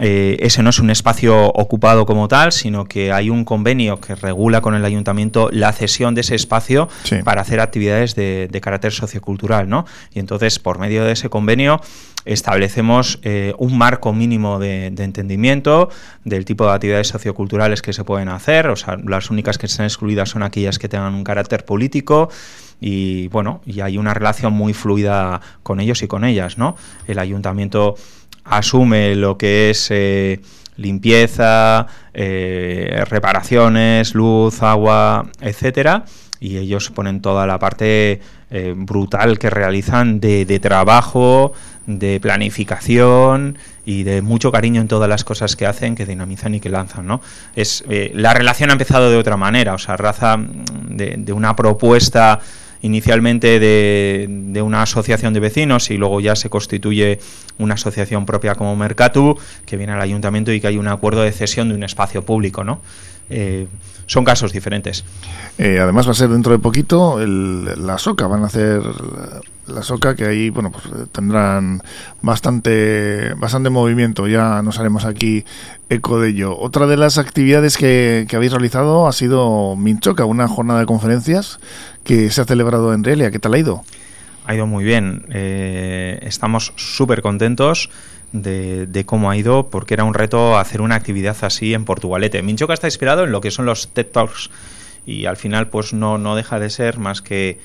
eh, 0.00 0.36
ese 0.40 0.62
no 0.62 0.70
es 0.70 0.78
un 0.78 0.90
espacio 0.90 1.46
ocupado 1.48 2.06
como 2.06 2.28
tal, 2.28 2.52
sino 2.52 2.84
que 2.84 3.12
hay 3.12 3.30
un 3.30 3.44
convenio 3.44 4.00
que 4.00 4.14
regula 4.14 4.60
con 4.60 4.74
el 4.74 4.84
ayuntamiento 4.84 5.48
la 5.52 5.72
cesión 5.72 6.14
de 6.14 6.20
ese 6.20 6.34
espacio 6.34 6.88
para 7.24 7.40
hacer 7.40 7.60
actividades 7.60 8.14
de, 8.14 8.48
de, 8.50 8.60
carácter 8.60 8.92
sociocultural, 8.92 9.68
¿no? 9.68 9.86
Y 10.12 10.18
entonces, 10.18 10.58
por 10.58 10.78
medio 10.78 11.04
de 11.04 11.12
ese 11.12 11.30
convenio, 11.30 11.80
establecemos 12.26 13.20
eh, 13.22 13.54
un 13.56 13.78
marco 13.78 14.12
mínimo 14.12 14.58
de, 14.58 14.86
entendimiento 14.86 15.88
del 16.24 16.44
tipo 16.44 16.66
de 16.66 16.72
actividades 16.72 17.08
socioculturales 17.08 17.80
que 17.80 17.92
se 17.92 18.04
pueden 18.04 18.28
hacer, 18.28 18.66
o 18.66 18.76
sea, 18.76 18.96
las 19.06 19.30
únicas 19.30 19.56
que 19.56 19.66
están 19.66 19.86
excluidas 19.86 20.30
son 20.30 20.42
aquellas 20.42 20.78
que 20.78 20.88
tengan 20.88 21.14
un 21.14 21.24
carácter 21.24 21.64
político 21.64 22.28
y 22.80 23.28
bueno, 23.28 23.62
y 23.64 23.80
hay 23.80 23.96
una 23.96 24.12
relación 24.12 24.52
muy 24.52 24.74
fluida 24.74 25.40
con 25.62 25.80
ellos 25.80 26.02
y 26.02 26.08
con 26.08 26.24
ellas, 26.24 26.58
¿no? 26.58 26.76
El 27.06 27.18
ayuntamiento 27.20 27.94
asume 28.46 29.14
lo 29.14 29.36
que 29.36 29.70
es 29.70 29.88
eh, 29.90 30.40
limpieza, 30.76 31.86
eh, 32.14 33.04
reparaciones, 33.08 34.14
luz, 34.14 34.62
agua, 34.62 35.26
etcétera, 35.40 36.04
y 36.40 36.58
ellos 36.58 36.90
ponen 36.90 37.20
toda 37.20 37.46
la 37.46 37.58
parte 37.58 38.20
brutal 38.76 39.40
que 39.40 39.50
realizan 39.50 40.20
de, 40.20 40.44
de 40.44 40.60
trabajo, 40.60 41.52
de 41.86 42.20
planificación 42.20 43.58
y 43.84 44.02
de 44.02 44.20
mucho 44.20 44.50
cariño 44.50 44.80
en 44.80 44.88
todas 44.88 45.08
las 45.08 45.24
cosas 45.24 45.56
que 45.56 45.66
hacen, 45.66 45.94
que 45.94 46.04
dinamizan 46.04 46.54
y 46.54 46.60
que 46.60 46.68
lanzan, 46.68 47.06
¿no? 47.06 47.20
Es, 47.54 47.84
eh, 47.88 48.10
la 48.14 48.34
relación 48.34 48.70
ha 48.70 48.72
empezado 48.72 49.10
de 49.10 49.16
otra 49.16 49.36
manera, 49.36 49.74
o 49.74 49.78
sea, 49.78 49.96
raza 49.96 50.36
mm, 50.36 50.96
de, 50.96 51.32
una 51.32 51.54
propuesta 51.54 52.40
inicialmente 52.82 53.58
de, 53.58 54.26
de, 54.28 54.62
una 54.62 54.82
asociación 54.82 55.34
de 55.34 55.40
vecinos 55.40 55.90
y 55.90 55.96
luego 55.96 56.20
ya 56.20 56.36
se 56.36 56.50
constituye 56.50 57.18
una 57.58 57.74
asociación 57.74 58.26
propia 58.26 58.54
como 58.54 58.76
Mercatu, 58.76 59.38
que 59.64 59.76
viene 59.76 59.92
al 59.92 60.00
ayuntamiento 60.00 60.52
y 60.52 60.60
que 60.60 60.68
hay 60.68 60.78
un 60.78 60.88
acuerdo 60.88 61.22
de 61.22 61.32
cesión 61.32 61.68
de 61.68 61.74
un 61.74 61.82
espacio 61.82 62.22
público, 62.22 62.64
¿no? 62.64 62.80
Eh, 63.30 63.66
son 64.06 64.24
casos 64.24 64.52
diferentes. 64.52 65.04
Eh, 65.58 65.78
además 65.80 66.06
va 66.06 66.12
a 66.12 66.14
ser 66.14 66.28
dentro 66.28 66.52
de 66.52 66.58
poquito 66.58 67.18
la 67.18 67.98
SOCA, 67.98 68.26
van 68.28 68.44
a 68.44 68.46
hacer 68.46 68.80
la 69.66 69.82
SOCA 69.82 70.14
que 70.14 70.26
ahí 70.26 70.50
bueno 70.50 70.70
pues 70.70 70.84
tendrán 71.10 71.82
bastante 72.22 73.34
bastante 73.34 73.68
movimiento, 73.68 74.28
ya 74.28 74.62
nos 74.62 74.78
haremos 74.78 75.04
aquí 75.04 75.44
eco 75.88 76.20
de 76.20 76.30
ello. 76.30 76.56
Otra 76.56 76.86
de 76.86 76.96
las 76.96 77.18
actividades 77.18 77.76
que, 77.76 78.28
habéis 78.32 78.52
realizado 78.52 79.08
ha 79.08 79.12
sido 79.12 79.74
Minchoca, 79.74 80.24
una 80.24 80.46
jornada 80.46 80.80
de 80.80 80.86
conferencias 80.86 81.58
que 82.04 82.30
se 82.30 82.40
ha 82.40 82.44
celebrado 82.44 82.94
en 82.94 83.02
Relia. 83.02 83.32
¿Qué 83.32 83.40
tal 83.40 83.54
ha 83.54 83.58
ido? 83.58 83.82
Ha 84.46 84.54
ido 84.54 84.68
muy 84.68 84.84
bien, 84.84 85.26
eh, 85.30 86.20
estamos 86.22 86.72
súper 86.76 87.20
contentos 87.20 87.90
de, 88.42 89.04
cómo 89.06 89.30
ha 89.30 89.36
ido, 89.36 89.68
porque 89.68 89.94
era 89.94 90.04
un 90.04 90.14
reto 90.14 90.58
hacer 90.58 90.80
una 90.80 90.94
actividad 90.94 91.36
así 91.42 91.74
en 91.74 91.84
Portugalete. 91.84 92.42
Minchoca 92.42 92.74
está 92.74 92.86
inspirado 92.86 93.24
en 93.24 93.32
lo 93.32 93.40
que 93.40 93.50
son 93.50 93.66
los 93.66 93.88
TED 93.88 94.06
Talks 94.06 94.50
y 95.06 95.26
al 95.26 95.36
final 95.36 95.68
pues 95.68 95.92
no, 95.92 96.18
no 96.18 96.36
deja 96.36 96.58
de 96.58 96.70
ser 96.70 96.98
más 96.98 97.22
que, 97.22 97.58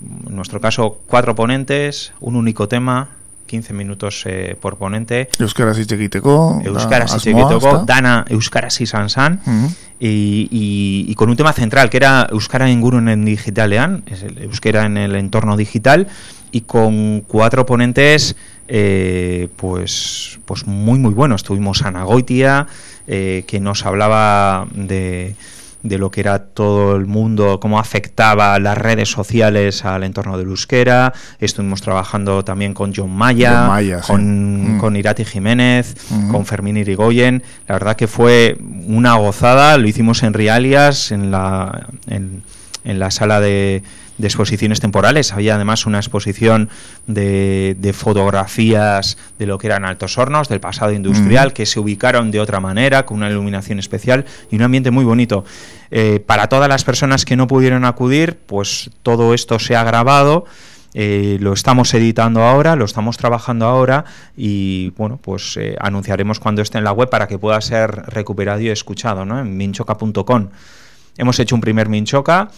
en 0.00 0.34
nuestro 0.34 0.60
caso, 0.60 0.98
cuatro 1.06 1.34
ponentes, 1.34 2.12
un 2.20 2.36
único 2.36 2.68
tema, 2.68 3.10
15 3.46 3.72
minutos 3.72 4.22
eh, 4.26 4.56
por 4.60 4.76
ponente. 4.76 5.28
Euskaraz 5.38 5.78
egiteko. 5.78 6.60
Euskaraz 6.64 7.14
egiteko, 7.14 7.84
dana 7.86 8.24
Euskaraz 8.28 8.80
izan 8.80 9.08
san. 9.08 9.40
y, 9.98 10.48
y, 11.08 11.14
con 11.14 11.30
un 11.30 11.36
tema 11.36 11.52
central, 11.52 11.88
que 11.88 11.96
era 11.96 12.26
Euskara 12.30 12.68
en 12.68 13.24
digitalean, 13.24 14.02
es 14.06 14.22
el 14.22 14.38
Euskera 14.42 14.84
en 14.84 14.96
el 14.96 15.14
entorno 15.14 15.56
digital, 15.56 16.08
y 16.50 16.62
con 16.62 17.22
cuatro 17.22 17.66
ponentes 17.66 18.36
eh, 18.68 19.48
pues, 19.56 20.38
pues 20.44 20.66
muy 20.66 20.98
muy 20.98 21.14
buenos. 21.14 21.42
Tuvimos 21.42 21.82
a 21.82 21.90
Nagoitia, 21.90 22.66
eh, 23.06 23.44
que 23.46 23.60
nos 23.60 23.86
hablaba 23.86 24.66
de, 24.72 25.36
de 25.82 25.98
lo 25.98 26.10
que 26.10 26.20
era 26.20 26.40
todo 26.40 26.96
el 26.96 27.06
mundo, 27.06 27.60
cómo 27.60 27.78
afectaba 27.78 28.58
las 28.58 28.76
redes 28.76 29.10
sociales 29.10 29.84
al 29.84 30.04
entorno 30.04 30.36
del 30.38 30.48
euskera. 30.48 31.12
Estuvimos 31.38 31.82
trabajando 31.82 32.44
también 32.44 32.74
con 32.74 32.92
John 32.94 33.10
Maya, 33.10 33.68
con, 34.06 34.76
mm. 34.76 34.78
con, 34.78 34.96
Irati 34.96 35.24
Jiménez, 35.24 35.94
mm. 36.10 36.30
con 36.30 36.46
Fermín 36.46 36.76
Irigoyen. 36.76 37.42
La 37.68 37.76
verdad 37.76 37.96
que 37.96 38.08
fue 38.08 38.58
una 38.60 39.14
gozada. 39.14 39.78
Lo 39.78 39.86
hicimos 39.86 40.22
en 40.22 40.34
Rialias, 40.34 41.12
en 41.12 41.30
la, 41.30 41.88
en 42.06 42.42
la 42.84 43.10
sala 43.10 43.40
de 43.40 43.82
de 44.18 44.26
exposiciones 44.26 44.80
temporales. 44.80 45.32
Había 45.32 45.56
además 45.56 45.86
una 45.86 45.98
exposición 45.98 46.68
de, 47.06 47.76
de, 47.78 47.92
fotografías 47.92 49.18
de 49.38 49.46
lo 49.46 49.58
que 49.58 49.66
eran 49.66 49.84
Altos 49.84 50.18
Hornos, 50.18 50.48
del 50.48 50.60
pasado 50.60 50.92
industrial, 50.92 51.52
que 51.52 51.66
se 51.66 51.80
ubicaron 51.80 52.30
de 52.30 52.40
otra 52.40 52.60
manera, 52.60 53.06
con 53.06 53.18
una 53.18 53.30
iluminación 53.30 53.78
especial 53.78 54.24
y 54.50 54.56
un 54.56 54.62
ambiente 54.62 54.90
muy 54.90 55.04
bonito. 55.04 55.44
Eh, 55.90 56.20
para 56.24 56.48
todas 56.48 56.68
las 56.68 56.84
personas 56.84 57.24
que 57.24 57.36
no 57.36 57.46
pudieron 57.46 57.84
acudir, 57.84 58.38
pues 58.46 58.90
todo 59.02 59.34
esto 59.34 59.58
se 59.58 59.76
ha 59.76 59.84
grabado. 59.84 60.44
Eh, 60.98 61.36
lo 61.40 61.52
estamos 61.52 61.92
editando 61.92 62.42
ahora, 62.42 62.74
lo 62.74 62.86
estamos 62.86 63.18
trabajando 63.18 63.66
ahora 63.66 64.06
y 64.34 64.90
bueno, 64.96 65.18
pues 65.20 65.58
eh, 65.58 65.76
anunciaremos 65.78 66.40
cuando 66.40 66.62
esté 66.62 66.78
en 66.78 66.84
la 66.84 66.92
web 66.92 67.10
para 67.10 67.28
que 67.28 67.38
pueda 67.38 67.60
ser 67.60 67.90
recuperado 68.06 68.60
y 68.62 68.70
escuchado 68.70 69.26
¿no? 69.26 69.38
en 69.38 69.58
minchoca.com. 69.58 70.48
Hemos 71.18 71.38
hecho 71.38 71.54
un 71.54 71.60
primer 71.60 71.88
Minchoca 71.88 72.50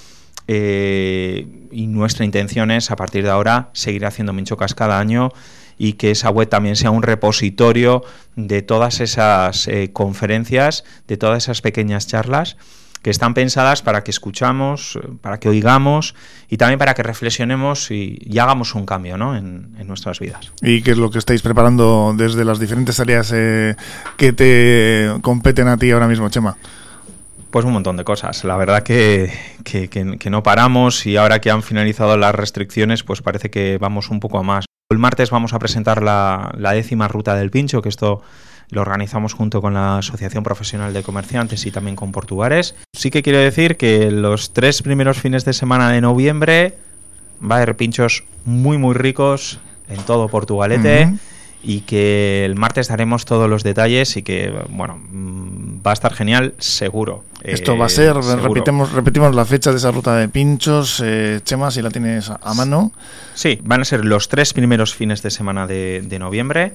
eh, 0.48 1.46
y 1.70 1.86
nuestra 1.86 2.24
intención 2.24 2.70
es, 2.70 2.90
a 2.90 2.96
partir 2.96 3.22
de 3.22 3.30
ahora, 3.30 3.68
seguir 3.74 4.06
haciendo 4.06 4.32
Minchocas 4.32 4.74
cada 4.74 4.98
año 4.98 5.30
y 5.76 5.92
que 5.92 6.10
esa 6.10 6.30
web 6.30 6.48
también 6.48 6.74
sea 6.74 6.90
un 6.90 7.02
repositorio 7.02 8.02
de 8.34 8.62
todas 8.62 9.00
esas 9.00 9.68
eh, 9.68 9.90
conferencias, 9.92 10.84
de 11.06 11.16
todas 11.16 11.44
esas 11.44 11.60
pequeñas 11.60 12.06
charlas 12.06 12.56
que 13.02 13.10
están 13.10 13.34
pensadas 13.34 13.82
para 13.82 14.02
que 14.02 14.10
escuchamos, 14.10 14.98
para 15.20 15.38
que 15.38 15.48
oigamos 15.48 16.16
y 16.48 16.56
también 16.56 16.78
para 16.78 16.94
que 16.94 17.02
reflexionemos 17.02 17.90
y, 17.92 18.18
hagamos 18.38 18.74
un 18.74 18.86
cambio 18.86 19.16
¿no? 19.16 19.36
en, 19.36 19.86
nuestras 19.86 20.18
vidas. 20.18 20.52
¿Y 20.62 20.82
qué 20.82 20.92
es 20.92 20.98
lo 20.98 21.10
que 21.10 21.18
estáis 21.18 21.42
preparando 21.42 22.12
desde 22.16 22.44
las 22.44 22.58
diferentes 22.58 22.98
áreas 23.00 23.32
eh, 23.34 23.76
que 24.16 24.32
te 24.32 25.12
competen 25.22 25.68
a 25.68 25.76
ti 25.76 25.90
ahora 25.90 26.08
mismo, 26.08 26.28
Chema? 26.28 26.56
Pues 27.50 27.64
un 27.64 27.72
montón 27.72 27.96
de 27.96 28.04
cosas. 28.04 28.44
La 28.44 28.56
verdad 28.56 28.82
que, 28.82 29.32
que, 29.64 30.30
no 30.30 30.42
paramos 30.42 31.06
y 31.06 31.16
ahora 31.16 31.40
que 31.40 31.50
han 31.50 31.62
finalizado 31.62 32.16
las 32.16 32.34
restricciones, 32.34 33.02
pues 33.02 33.22
parece 33.22 33.50
que 33.50 33.78
vamos 33.78 34.10
un 34.10 34.20
poco 34.20 34.38
a 34.38 34.42
más. 34.42 34.66
El 34.90 34.98
martes 34.98 35.30
vamos 35.30 35.54
a 35.54 35.58
presentar 35.58 36.02
la, 36.02 36.52
la 36.58 36.72
décima 36.72 37.08
ruta 37.08 37.34
del 37.34 37.50
pincho, 37.50 37.80
que 37.80 37.88
esto 37.88 38.22
lo 38.70 38.82
organizamos 38.82 39.32
junto 39.32 39.62
con 39.62 39.74
la 39.74 39.98
Asociación 39.98 40.44
Profesional 40.44 40.92
de 40.92 41.02
Comerciantes 41.02 41.64
y 41.64 41.70
también 41.70 41.96
con 41.96 42.12
Portugares. 42.12 42.74
Sí 42.92 43.10
que 43.10 43.22
quiero 43.22 43.38
decir 43.38 43.78
que 43.78 44.10
los 44.10 44.52
tres 44.52 44.82
primeros 44.82 45.18
fines 45.18 45.46
de 45.46 45.54
semana 45.54 45.90
de 45.90 46.02
noviembre 46.02 46.76
va 47.42 47.56
a 47.56 47.62
haber 47.62 47.76
pinchos 47.76 48.24
muy 48.44 48.76
muy 48.76 48.94
ricos 48.94 49.58
en 49.88 49.98
todo 50.02 50.28
Portugalete 50.28 51.14
y 51.62 51.80
que 51.80 52.44
el 52.44 52.54
martes 52.54 52.88
daremos 52.88 53.24
todos 53.24 53.48
los 53.50 53.62
detalles 53.62 54.16
y 54.16 54.22
que, 54.22 54.52
bueno, 54.70 54.98
mm, 55.10 55.80
va 55.86 55.90
a 55.90 55.94
estar 55.94 56.14
genial, 56.14 56.54
seguro. 56.58 57.24
Esto 57.42 57.76
va 57.76 57.86
a 57.86 57.88
ser, 57.88 58.16
eh, 58.16 58.36
repetimos, 58.36 58.92
repetimos 58.92 59.34
la 59.34 59.44
fecha 59.44 59.70
de 59.70 59.76
esa 59.76 59.90
ruta 59.90 60.16
de 60.16 60.28
pinchos, 60.28 61.02
eh, 61.04 61.40
Chema, 61.44 61.70
si 61.70 61.82
la 61.82 61.90
tienes 61.90 62.30
a 62.30 62.54
mano. 62.54 62.92
Sí, 63.34 63.60
van 63.62 63.80
a 63.80 63.84
ser 63.84 64.04
los 64.04 64.28
tres 64.28 64.52
primeros 64.52 64.94
fines 64.94 65.22
de 65.22 65.30
semana 65.30 65.66
de, 65.66 66.16
noviembre. 66.18 66.72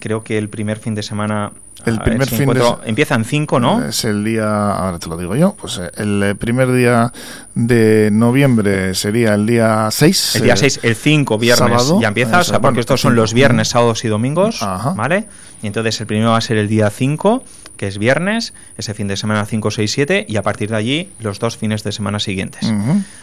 Creo 0.00 0.24
que 0.24 0.38
el 0.38 0.48
primer 0.48 0.78
fin 0.78 0.94
de 0.94 1.02
semana 1.02 1.52
el 1.86 2.00
primer 2.00 2.28
fin 2.28 2.48
de... 2.52 2.62
Empieza 2.84 3.14
en 3.14 3.24
5, 3.24 3.60
¿no? 3.60 3.84
Es 3.84 4.04
el 4.04 4.24
día, 4.24 4.72
ahora 4.72 4.98
te 4.98 5.08
lo 5.08 5.16
digo 5.16 5.36
yo, 5.36 5.54
pues 5.54 5.78
eh, 5.78 5.90
el 5.96 6.36
primer 6.36 6.72
día 6.72 7.12
de 7.54 8.10
noviembre 8.12 8.94
sería 8.94 9.34
el 9.34 9.46
día 9.46 9.88
6. 9.90 10.36
El 10.36 10.42
día 10.42 10.56
6, 10.56 10.80
el 10.82 10.96
5, 10.96 11.38
viernes, 11.38 11.94
ya 12.00 12.08
empiezas, 12.08 12.52
porque 12.60 12.80
estos 12.80 13.00
son 13.00 13.14
los 13.14 13.32
viernes, 13.32 13.68
sábados 13.68 14.04
y 14.04 14.08
domingos, 14.08 14.60
¿vale? 14.96 15.28
Y 15.62 15.68
entonces 15.68 16.00
el 16.00 16.06
primero 16.06 16.30
va 16.30 16.38
a 16.38 16.40
ser 16.40 16.58
el 16.58 16.68
día 16.68 16.90
5, 16.90 17.44
que 17.76 17.86
es 17.86 17.98
viernes, 17.98 18.52
ese 18.76 18.92
fin 18.92 19.06
de 19.06 19.16
semana 19.16 19.44
5, 19.46 19.70
6, 19.70 19.90
7, 19.90 20.26
y 20.28 20.36
a 20.36 20.42
partir 20.42 20.70
de 20.70 20.76
allí 20.76 21.10
los 21.20 21.38
dos 21.38 21.56
fines 21.56 21.84
de 21.84 21.92
semana 21.92 22.18
siguientes. 22.18 22.70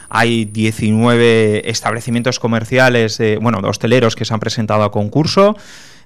Hay 0.10 0.46
19 0.46 1.70
establecimientos 1.70 2.40
comerciales, 2.40 3.22
bueno, 3.42 3.60
hosteleros 3.68 4.16
que 4.16 4.26
se 4.26 4.34
han 4.34 4.40
presentado 4.40 4.84
a 4.84 4.92
concurso. 4.92 5.56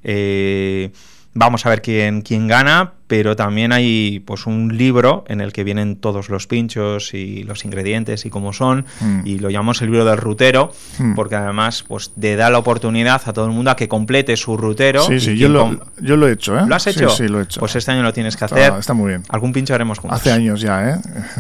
Eh, 0.04 0.92
Vamos 1.34 1.66
a 1.66 1.70
ver 1.70 1.82
quién, 1.82 2.22
quién 2.22 2.48
gana, 2.48 2.94
pero 3.08 3.36
también 3.36 3.72
hay 3.72 4.20
pues 4.26 4.46
un 4.46 4.78
libro 4.78 5.24
en 5.28 5.40
el 5.40 5.54
que 5.54 5.64
vienen 5.64 5.96
todos 5.96 6.30
los 6.30 6.48
pinchos 6.48 7.14
y 7.14 7.44
los 7.44 7.64
ingredientes 7.64 8.26
y 8.26 8.30
cómo 8.30 8.54
son, 8.54 8.86
mm. 9.00 9.22
y 9.26 9.40
lo 9.40 9.50
llamamos 9.50 9.82
el 9.82 9.88
libro 9.90 10.04
del 10.06 10.18
rutero, 10.18 10.72
mm. 11.00 11.16
porque 11.16 11.36
además 11.36 11.84
pues 11.88 12.12
te 12.20 12.36
da 12.36 12.50
la 12.50 12.58
oportunidad 12.58 13.22
a 13.26 13.34
todo 13.34 13.46
el 13.46 13.52
mundo 13.52 13.72
a 13.72 13.76
que 13.76 13.88
complete 13.88 14.36
su 14.36 14.58
rutero. 14.58 15.04
Sí, 15.04 15.20
sí, 15.20 15.38
yo 15.38 15.50
lo, 15.50 15.80
yo 16.02 16.18
lo 16.18 16.28
he 16.28 16.34
hecho, 16.34 16.58
¿eh? 16.58 16.64
¿Lo 16.68 16.76
has 16.76 16.88
hecho? 16.88 17.10
Sí, 17.10 17.28
lo 17.28 17.40
he 17.40 17.44
hecho. 17.44 17.60
Pues 17.60 17.76
este 17.76 17.92
año 17.92 18.04
lo 18.04 18.14
tienes 18.14 18.36
que 18.36 18.46
hacer. 18.46 18.74
Está 18.78 18.94
muy 18.94 19.10
bien. 19.10 19.24
Algún 19.30 19.54
pincho 19.54 19.74
haremos 19.74 20.00
juntos. 20.00 20.20
Hace 20.20 20.32
años 20.32 20.60
ya, 20.62 20.90
¿eh? 20.90 20.96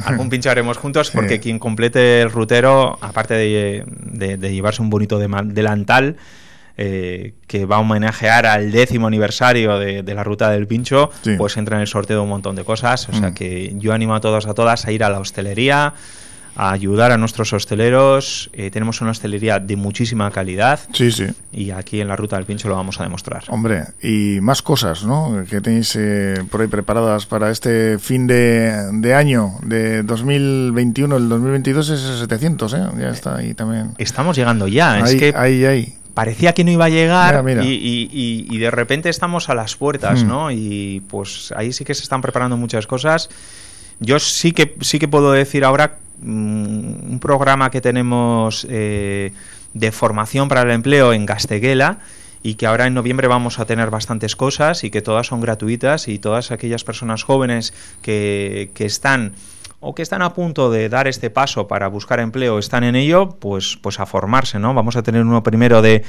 Algún 0.06 0.30
pincho 0.30 0.50
haremos 0.50 0.78
juntos 0.78 1.12
porque 1.14 1.40
quien 1.40 1.60
complete 1.60 2.22
el 2.22 2.32
rutero, 2.32 2.98
aparte 3.02 3.34
de, 3.34 3.84
de 4.38 4.54
llevarse 4.54 4.82
un 4.82 4.90
bonito 4.90 5.20
delantal, 5.20 6.18
eh, 6.78 7.34
que 7.48 7.66
va 7.66 7.78
a 7.78 7.80
homenajear 7.80 8.46
al 8.46 8.72
décimo 8.72 9.08
aniversario 9.08 9.80
de, 9.80 10.04
la 10.04 10.24
ruta 10.24 10.52
del 10.52 10.68
pincho, 10.68 11.10
pues 11.38 11.58
entra 11.58 11.78
en 11.78 11.82
el 11.82 11.88
sorteo 11.88 12.18
de 12.18 12.24
un 12.24 12.30
montón 12.30 12.56
de 12.56 12.64
cosas. 12.64 13.10
O 13.10 13.14
sea 13.14 13.32
mm. 13.32 13.34
que 13.34 13.74
yo 13.78 13.94
animo 13.94 14.14
a 14.14 14.22
todos, 14.22 14.46
a 14.46 14.54
todas 14.54 14.86
a 14.86 14.92
ir 14.92 15.04
a 15.04 15.10
la 15.10 15.20
hostelería, 15.20 15.96
a 16.56 16.72
ayudar 16.72 17.12
a 17.12 17.18
nuestros 17.18 17.52
hosteleros. 17.54 18.52
Eh, 18.54 18.70
tenemos 18.70 19.02
una 19.02 19.12
hostelería 19.12 19.60
de 19.60 19.76
muchísima 19.76 20.30
calidad. 20.30 20.80
Sí, 20.94 21.12
sí. 21.12 21.26
Y 21.52 21.72
aquí 21.72 22.00
en 22.00 22.08
la 22.08 22.16
ruta 22.16 22.36
del 22.36 22.46
pincho 22.46 22.68
lo 22.68 22.76
vamos 22.76 23.00
a 23.00 23.04
demostrar. 23.04 23.46
Hombre, 23.48 23.86
y 24.02 24.40
más 24.42 24.62
cosas, 24.62 25.04
¿no? 25.04 25.44
Que 25.50 25.62
tenéis 25.62 25.96
eh, 25.96 26.44
por 26.52 26.62
ahí 26.62 26.68
preparadas 26.68 27.26
para 27.26 27.50
este 27.50 27.98
fin 27.98 28.28
de, 28.28 29.14
año 29.16 29.54
de 29.64 30.04
2021. 30.04 31.18
El 31.18 31.30
2022 31.30 31.90
es 31.90 32.02
700, 32.20 32.74
¿eh? 32.74 32.78
Ya 33.00 33.10
está 33.10 33.38
ahí 33.38 33.56
también. 33.56 33.94
Estamos 33.98 34.36
llegando 34.36 34.68
ya. 34.68 35.00
es 35.00 35.16
que 35.16 35.34
ahí, 35.36 35.66
ahí 35.66 35.97
parecía 36.18 36.54
que 36.54 36.64
no 36.64 36.72
iba 36.72 36.86
a 36.86 36.90
llegar 36.90 37.46
Y, 37.62 38.58
de 38.58 38.72
repente 38.72 39.08
estamos 39.08 39.50
a 39.50 39.54
las 39.54 39.76
puertas, 39.76 40.24
hmm. 40.24 40.28
¿no? 40.28 40.50
Y 40.50 41.04
pues 41.08 41.54
ahí 41.56 41.72
sí 41.72 41.86
que 41.86 41.94
se 41.94 42.02
están 42.02 42.24
preparando 42.24 42.58
muchas 42.58 42.88
cosas. 42.88 43.30
Yo 44.00 44.18
sí 44.18 44.52
que 44.52 44.76
sí 44.82 44.98
que 44.98 45.08
puedo 45.08 45.32
decir 45.32 45.64
ahora 45.64 45.98
mm, 46.20 47.12
un 47.12 47.20
programa 47.22 47.70
que 47.70 47.82
tenemos 47.82 48.66
eh, 48.68 49.32
de 49.76 49.92
formación 49.92 50.50
para 50.50 50.64
el 50.64 50.72
empleo 50.72 51.14
en 51.14 51.28
Gasteguela 51.28 52.00
y 52.42 52.56
que 52.56 52.66
ahora 52.66 52.88
en 52.88 52.96
noviembre 52.96 53.28
vamos 53.28 53.60
a 53.60 53.66
tener 53.66 53.92
bastantes 53.92 54.36
cosas 54.36 54.84
y 54.84 54.90
que 54.90 55.04
todas 55.04 55.28
son 55.28 55.40
gratuitas 55.40 56.08
y 56.08 56.18
todas 56.18 56.50
aquellas 56.50 56.84
personas 56.84 57.22
jóvenes 57.22 57.76
que, 58.02 58.72
que 58.74 58.86
están 58.86 59.34
o 59.88 59.96
que 59.96 60.02
están 60.02 60.22
a 60.22 60.34
punto 60.34 60.70
de 60.70 60.90
dar 60.90 61.08
este 61.08 61.30
paso 61.30 61.68
para 61.68 61.88
buscar 61.88 62.20
empleo, 62.20 62.60
están 62.60 62.84
en 62.84 62.96
ello, 62.96 63.30
pues, 63.40 63.80
pues 63.82 64.02
a 64.02 64.06
formarse, 64.06 64.60
¿no? 64.60 64.74
Vamos 64.74 64.98
a 64.98 65.02
tener 65.02 65.22
uno 65.22 65.44
primero 65.44 65.82
de, 65.82 66.04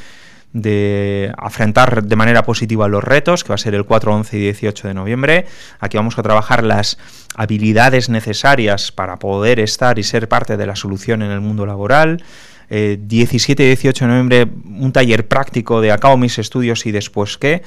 de 0.52 1.32
afrontar 1.38 2.02
de 2.02 2.16
manera 2.16 2.42
positiva 2.42 2.88
los 2.88 3.04
retos, 3.04 3.44
que 3.44 3.50
va 3.50 3.54
a 3.54 3.58
ser 3.58 3.76
el 3.76 3.84
4, 3.84 4.12
11 4.12 4.36
y 4.36 4.40
18 4.40 4.88
de 4.88 4.94
noviembre. 4.94 5.46
Aquí 5.78 5.96
vamos 5.96 6.18
a 6.18 6.24
trabajar 6.24 6.64
las 6.64 6.98
habilidades 7.36 8.08
necesarias 8.08 8.90
para 8.90 9.20
poder 9.20 9.60
estar 9.60 10.00
y 10.00 10.02
ser 10.02 10.28
parte 10.28 10.56
de 10.56 10.66
la 10.66 10.74
solución 10.74 11.22
en 11.22 11.30
el 11.30 11.40
mundo 11.40 11.64
laboral. 11.64 12.24
17 12.70 13.62
y 13.62 13.66
18 13.66 14.04
de 14.04 14.08
noviembre 14.10 14.46
un 14.78 14.92
taller 14.92 15.26
práctico 15.26 15.80
de 15.80 15.90
acabo 15.90 16.18
mis 16.18 16.38
estudios 16.38 16.84
y 16.84 16.92
después 16.92 17.38
qué 17.38 17.62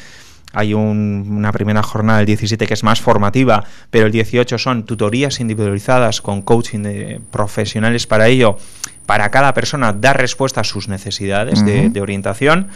hay 0.54 0.74
una 0.74 1.52
primera 1.52 1.82
jornada 1.84 2.20
del 2.20 2.28
17 2.28 2.68
que 2.68 2.74
es 2.74 2.84
más 2.84 3.02
formativa, 3.02 3.64
pero 3.90 4.06
el 4.06 4.12
18 4.12 4.58
son 4.58 4.84
tutorías 4.84 5.40
individualizadas 5.40 6.22
con 6.22 6.42
coaching 6.42 6.80
de 6.80 7.22
profesionales 7.32 8.08
para 8.08 8.28
ello, 8.28 8.58
para 9.06 9.30
cada 9.32 9.54
persona 9.54 9.94
dar 9.94 10.18
respuesta 10.18 10.62
a 10.62 10.64
sus 10.64 10.88
necesidades 10.88 11.66
de, 11.66 12.02
orientación. 12.02 12.68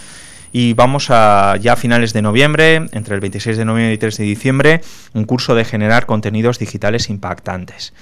Y 0.52 0.74
vamos 0.74 1.10
a 1.10 1.58
ya 1.60 1.74
a 1.74 1.76
finales 1.76 2.14
de 2.14 2.22
noviembre, 2.22 2.88
entre 2.94 3.16
el 3.16 3.20
26 3.20 3.58
de 3.58 3.66
noviembre 3.66 3.94
y 3.94 3.98
3 3.98 4.18
de 4.18 4.24
diciembre, 4.24 4.82
un 5.14 5.26
curso 5.26 5.54
de 5.54 5.66
generar 5.66 6.06
contenidos 6.06 6.60
digitales 6.60 7.10
impactantes. 7.10 7.94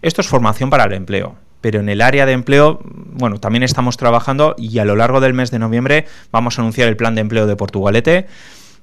Esto 0.00 0.22
es 0.22 0.28
formación 0.28 0.70
para 0.70 0.84
el 0.84 0.94
empleo, 0.94 1.34
pero 1.60 1.80
en 1.80 1.90
el 1.90 2.00
área 2.00 2.24
de 2.24 2.32
empleo, 2.32 2.80
bueno, 2.84 3.40
también 3.40 3.62
estamos 3.62 3.98
trabajando 3.98 4.54
y 4.56 4.78
a 4.78 4.86
lo 4.86 4.96
largo 4.96 5.20
del 5.20 5.34
mes 5.34 5.50
de 5.50 5.58
noviembre 5.58 6.06
vamos 6.32 6.58
a 6.58 6.62
anunciar 6.62 6.88
el 6.88 6.96
plan 6.96 7.14
de 7.14 7.20
empleo 7.20 7.46
de 7.46 7.56
Portugalete 7.56 8.26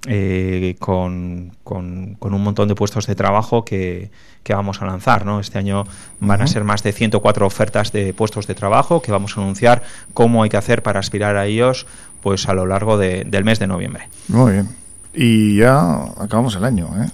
eh, 0.08 0.76
con, 0.80 1.52
con, 1.64 2.18
un 2.22 2.44
montón 2.44 2.68
de 2.68 2.76
puestos 2.76 3.08
de 3.08 3.16
trabajo 3.16 3.66
que, 3.66 4.12
vamos 4.48 4.82
a 4.82 4.86
lanzar. 4.86 5.26
¿no? 5.26 5.40
Este 5.40 5.58
año 5.58 5.86
van 6.20 6.42
a 6.42 6.48
ser 6.48 6.64
más 6.64 6.84
de 6.84 6.92
104 6.92 7.46
ofertas 7.46 7.92
de 7.92 8.14
puestos 8.14 8.48
de 8.48 8.56
trabajo 8.56 9.02
que 9.02 9.12
vamos 9.12 9.38
a 9.38 9.42
anunciar 9.42 9.84
cómo 10.14 10.44
hay 10.44 10.50
que 10.50 10.58
hacer 10.58 10.84
para 10.84 11.00
aspirar 11.00 11.38
a 11.38 11.46
ellos 11.46 11.88
pues 12.22 12.48
a 12.48 12.54
lo 12.54 12.66
largo 12.66 12.98
del 12.98 13.44
mes 13.44 13.60
de 13.60 13.68
noviembre. 13.68 14.10
Muy 14.28 14.54
bien. 14.54 14.70
Y 15.14 15.58
ya 15.58 16.04
acabamos 16.18 16.56
el 16.56 16.66
año. 16.66 16.90
¿eh? 16.98 17.10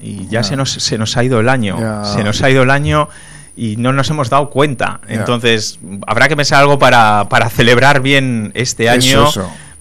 Y 0.00 0.26
ya, 0.28 0.42
Se, 0.42 0.56
nos, 0.56 0.72
se 0.72 0.98
nos 0.98 1.16
ha 1.16 1.24
ido 1.24 1.40
el 1.40 1.48
año. 1.48 1.76
Se 2.04 2.24
nos 2.24 2.42
ha 2.42 2.50
ido 2.50 2.62
el 2.62 2.70
año 2.70 3.08
y 3.56 3.76
no 3.76 3.92
nos 3.92 4.08
hemos 4.10 4.30
dado 4.30 4.50
cuenta. 4.50 5.00
Entonces, 5.08 5.78
habrá 6.06 6.28
que 6.28 6.36
pensar 6.36 6.60
algo 6.60 6.78
para, 6.78 7.28
para 7.28 7.50
celebrar 7.50 8.00
bien 8.00 8.52
este 8.54 8.88
año 8.88 9.28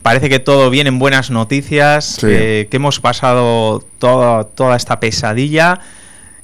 parece 0.09 0.27
que 0.27 0.39
todo 0.39 0.71
viene 0.71 0.87
en 0.87 0.97
buenas 0.97 1.29
noticias, 1.29 2.17
eh, 2.23 2.67
que 2.71 2.77
hemos 2.77 2.99
pasado 2.99 3.83
toda, 3.99 4.43
toda 4.43 4.75
esta 4.75 4.99
pesadilla 4.99 5.81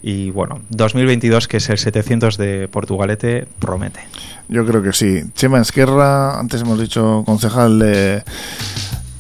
y 0.03 0.29
bueno, 0.29 0.61
2022 0.69 1.47
que 1.47 1.57
es 1.57 1.67
el 1.69 1.79
700 1.79 2.37
de 2.37 2.67
Portugalete 2.67 3.47
promete. 3.57 4.01
Yo 4.49 4.67
creo 4.67 4.83
que 4.83 4.93
sí. 4.93 5.23
Chema 5.33 5.59
Esquerra, 5.61 6.39
antes 6.39 6.61
hemos 6.61 6.79
dicho 6.79 7.23
concejal 7.25 7.79
de 7.79 8.23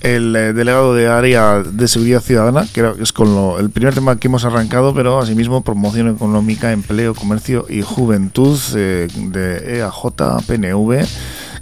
el 0.01 0.35
eh, 0.35 0.53
delegado 0.53 0.93
de 0.93 1.07
área 1.07 1.63
de 1.63 1.87
seguridad 1.87 2.21
ciudadana, 2.21 2.67
que 2.71 2.87
es 3.01 3.13
con 3.13 3.59
el 3.59 3.71
primer 3.71 3.95
tema 3.95 4.19
que 4.19 4.27
hemos 4.27 4.45
arrancado, 4.45 4.93
pero 4.93 5.19
asimismo 5.19 5.63
promoción 5.63 6.07
económica, 6.07 6.71
empleo, 6.71 7.15
comercio 7.15 7.65
y 7.67 7.81
juventud 7.81 8.59
eh, 8.75 9.07
de 9.15 9.79
EAJ, 9.79 10.11
PNV 10.45 11.07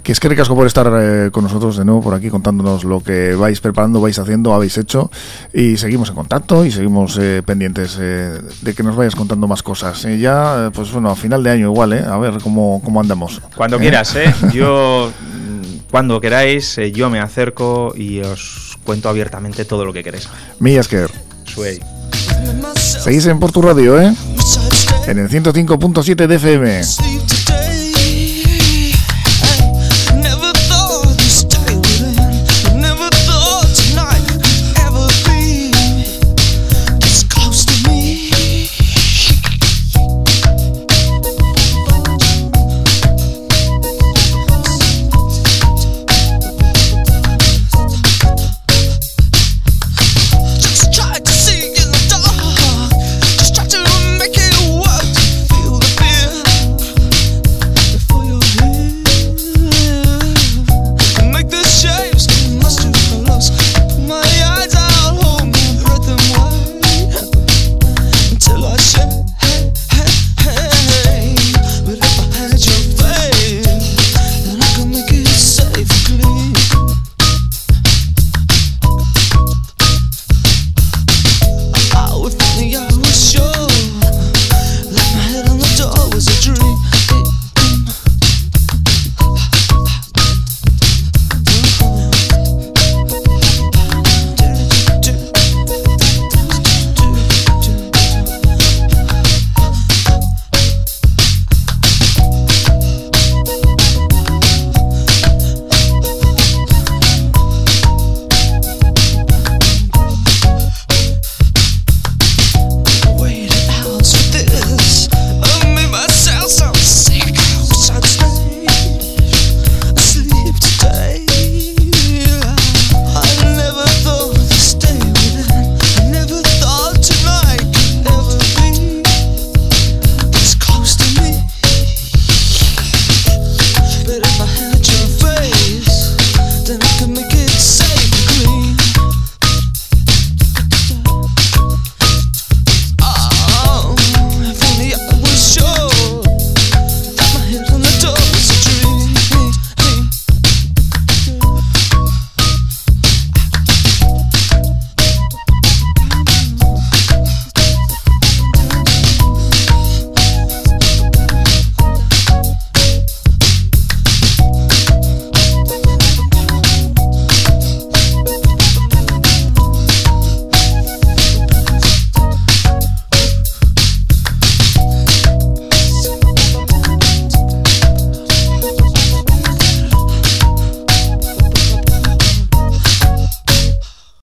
que 0.04 0.12
es 0.12 0.20
que 0.20 0.28
ricasco 0.28 0.54
por 0.54 0.66
estar 0.66 0.86
eh, 1.00 1.30
con 1.32 1.44
nosotros 1.44 1.78
de 1.78 1.84
nuevo 1.84 2.02
por 2.02 2.12
aquí 2.14 2.28
contándonos 2.28 2.84
lo 2.84 3.00
que 3.00 3.34
vais 3.34 3.58
preparando, 3.60 4.02
vais 4.02 4.18
haciendo, 4.18 4.52
habéis 4.52 4.76
hecho 4.76 5.10
y 5.52 5.78
seguimos 5.78 6.10
en 6.10 6.14
contacto 6.14 6.66
y 6.66 6.70
seguimos 6.70 7.16
eh, 7.18 7.42
pendientes 7.44 7.96
eh, 7.98 8.38
de 8.60 8.74
que 8.74 8.82
nos 8.82 8.96
vayas 8.96 9.16
contando 9.16 9.48
más 9.48 9.62
cosas. 9.62 10.06
ya, 10.20 10.70
pues 10.74 10.92
bueno, 10.92 11.08
a 11.10 11.16
final 11.16 11.42
de 11.42 11.50
año 11.50 11.66
igual, 11.70 11.94
¿eh? 11.94 12.04
A 12.06 12.18
ver 12.18 12.34
cómo, 12.42 12.82
cómo 12.84 13.00
andamos. 13.00 13.40
Cuando 13.56 13.78
quieras, 13.78 14.14
¿eh? 14.14 14.32
Yo, 14.52 15.10
mm, 15.10 15.90
cuando 15.90 16.20
queráis, 16.20 16.78
yo 16.92 17.08
me 17.08 17.20
acerco 17.20 17.94
y 17.96 18.20
os 18.20 18.76
cuento 18.84 19.08
abiertamente 19.08 19.64
todo 19.64 19.86
lo 19.86 19.92
que 19.94 20.04
queréis. 20.04 20.28
Millas 20.58 20.86
que 20.86 21.06
Suey. 21.44 21.80
Seguís 22.76 23.24
en 23.26 23.40
Portu 23.40 23.62
Radio, 23.62 23.98
¿eh? 23.98 24.14
En 25.06 25.18
el 25.18 25.30
105.7 25.30 26.26
de 26.26 26.34
FM. 26.34 27.83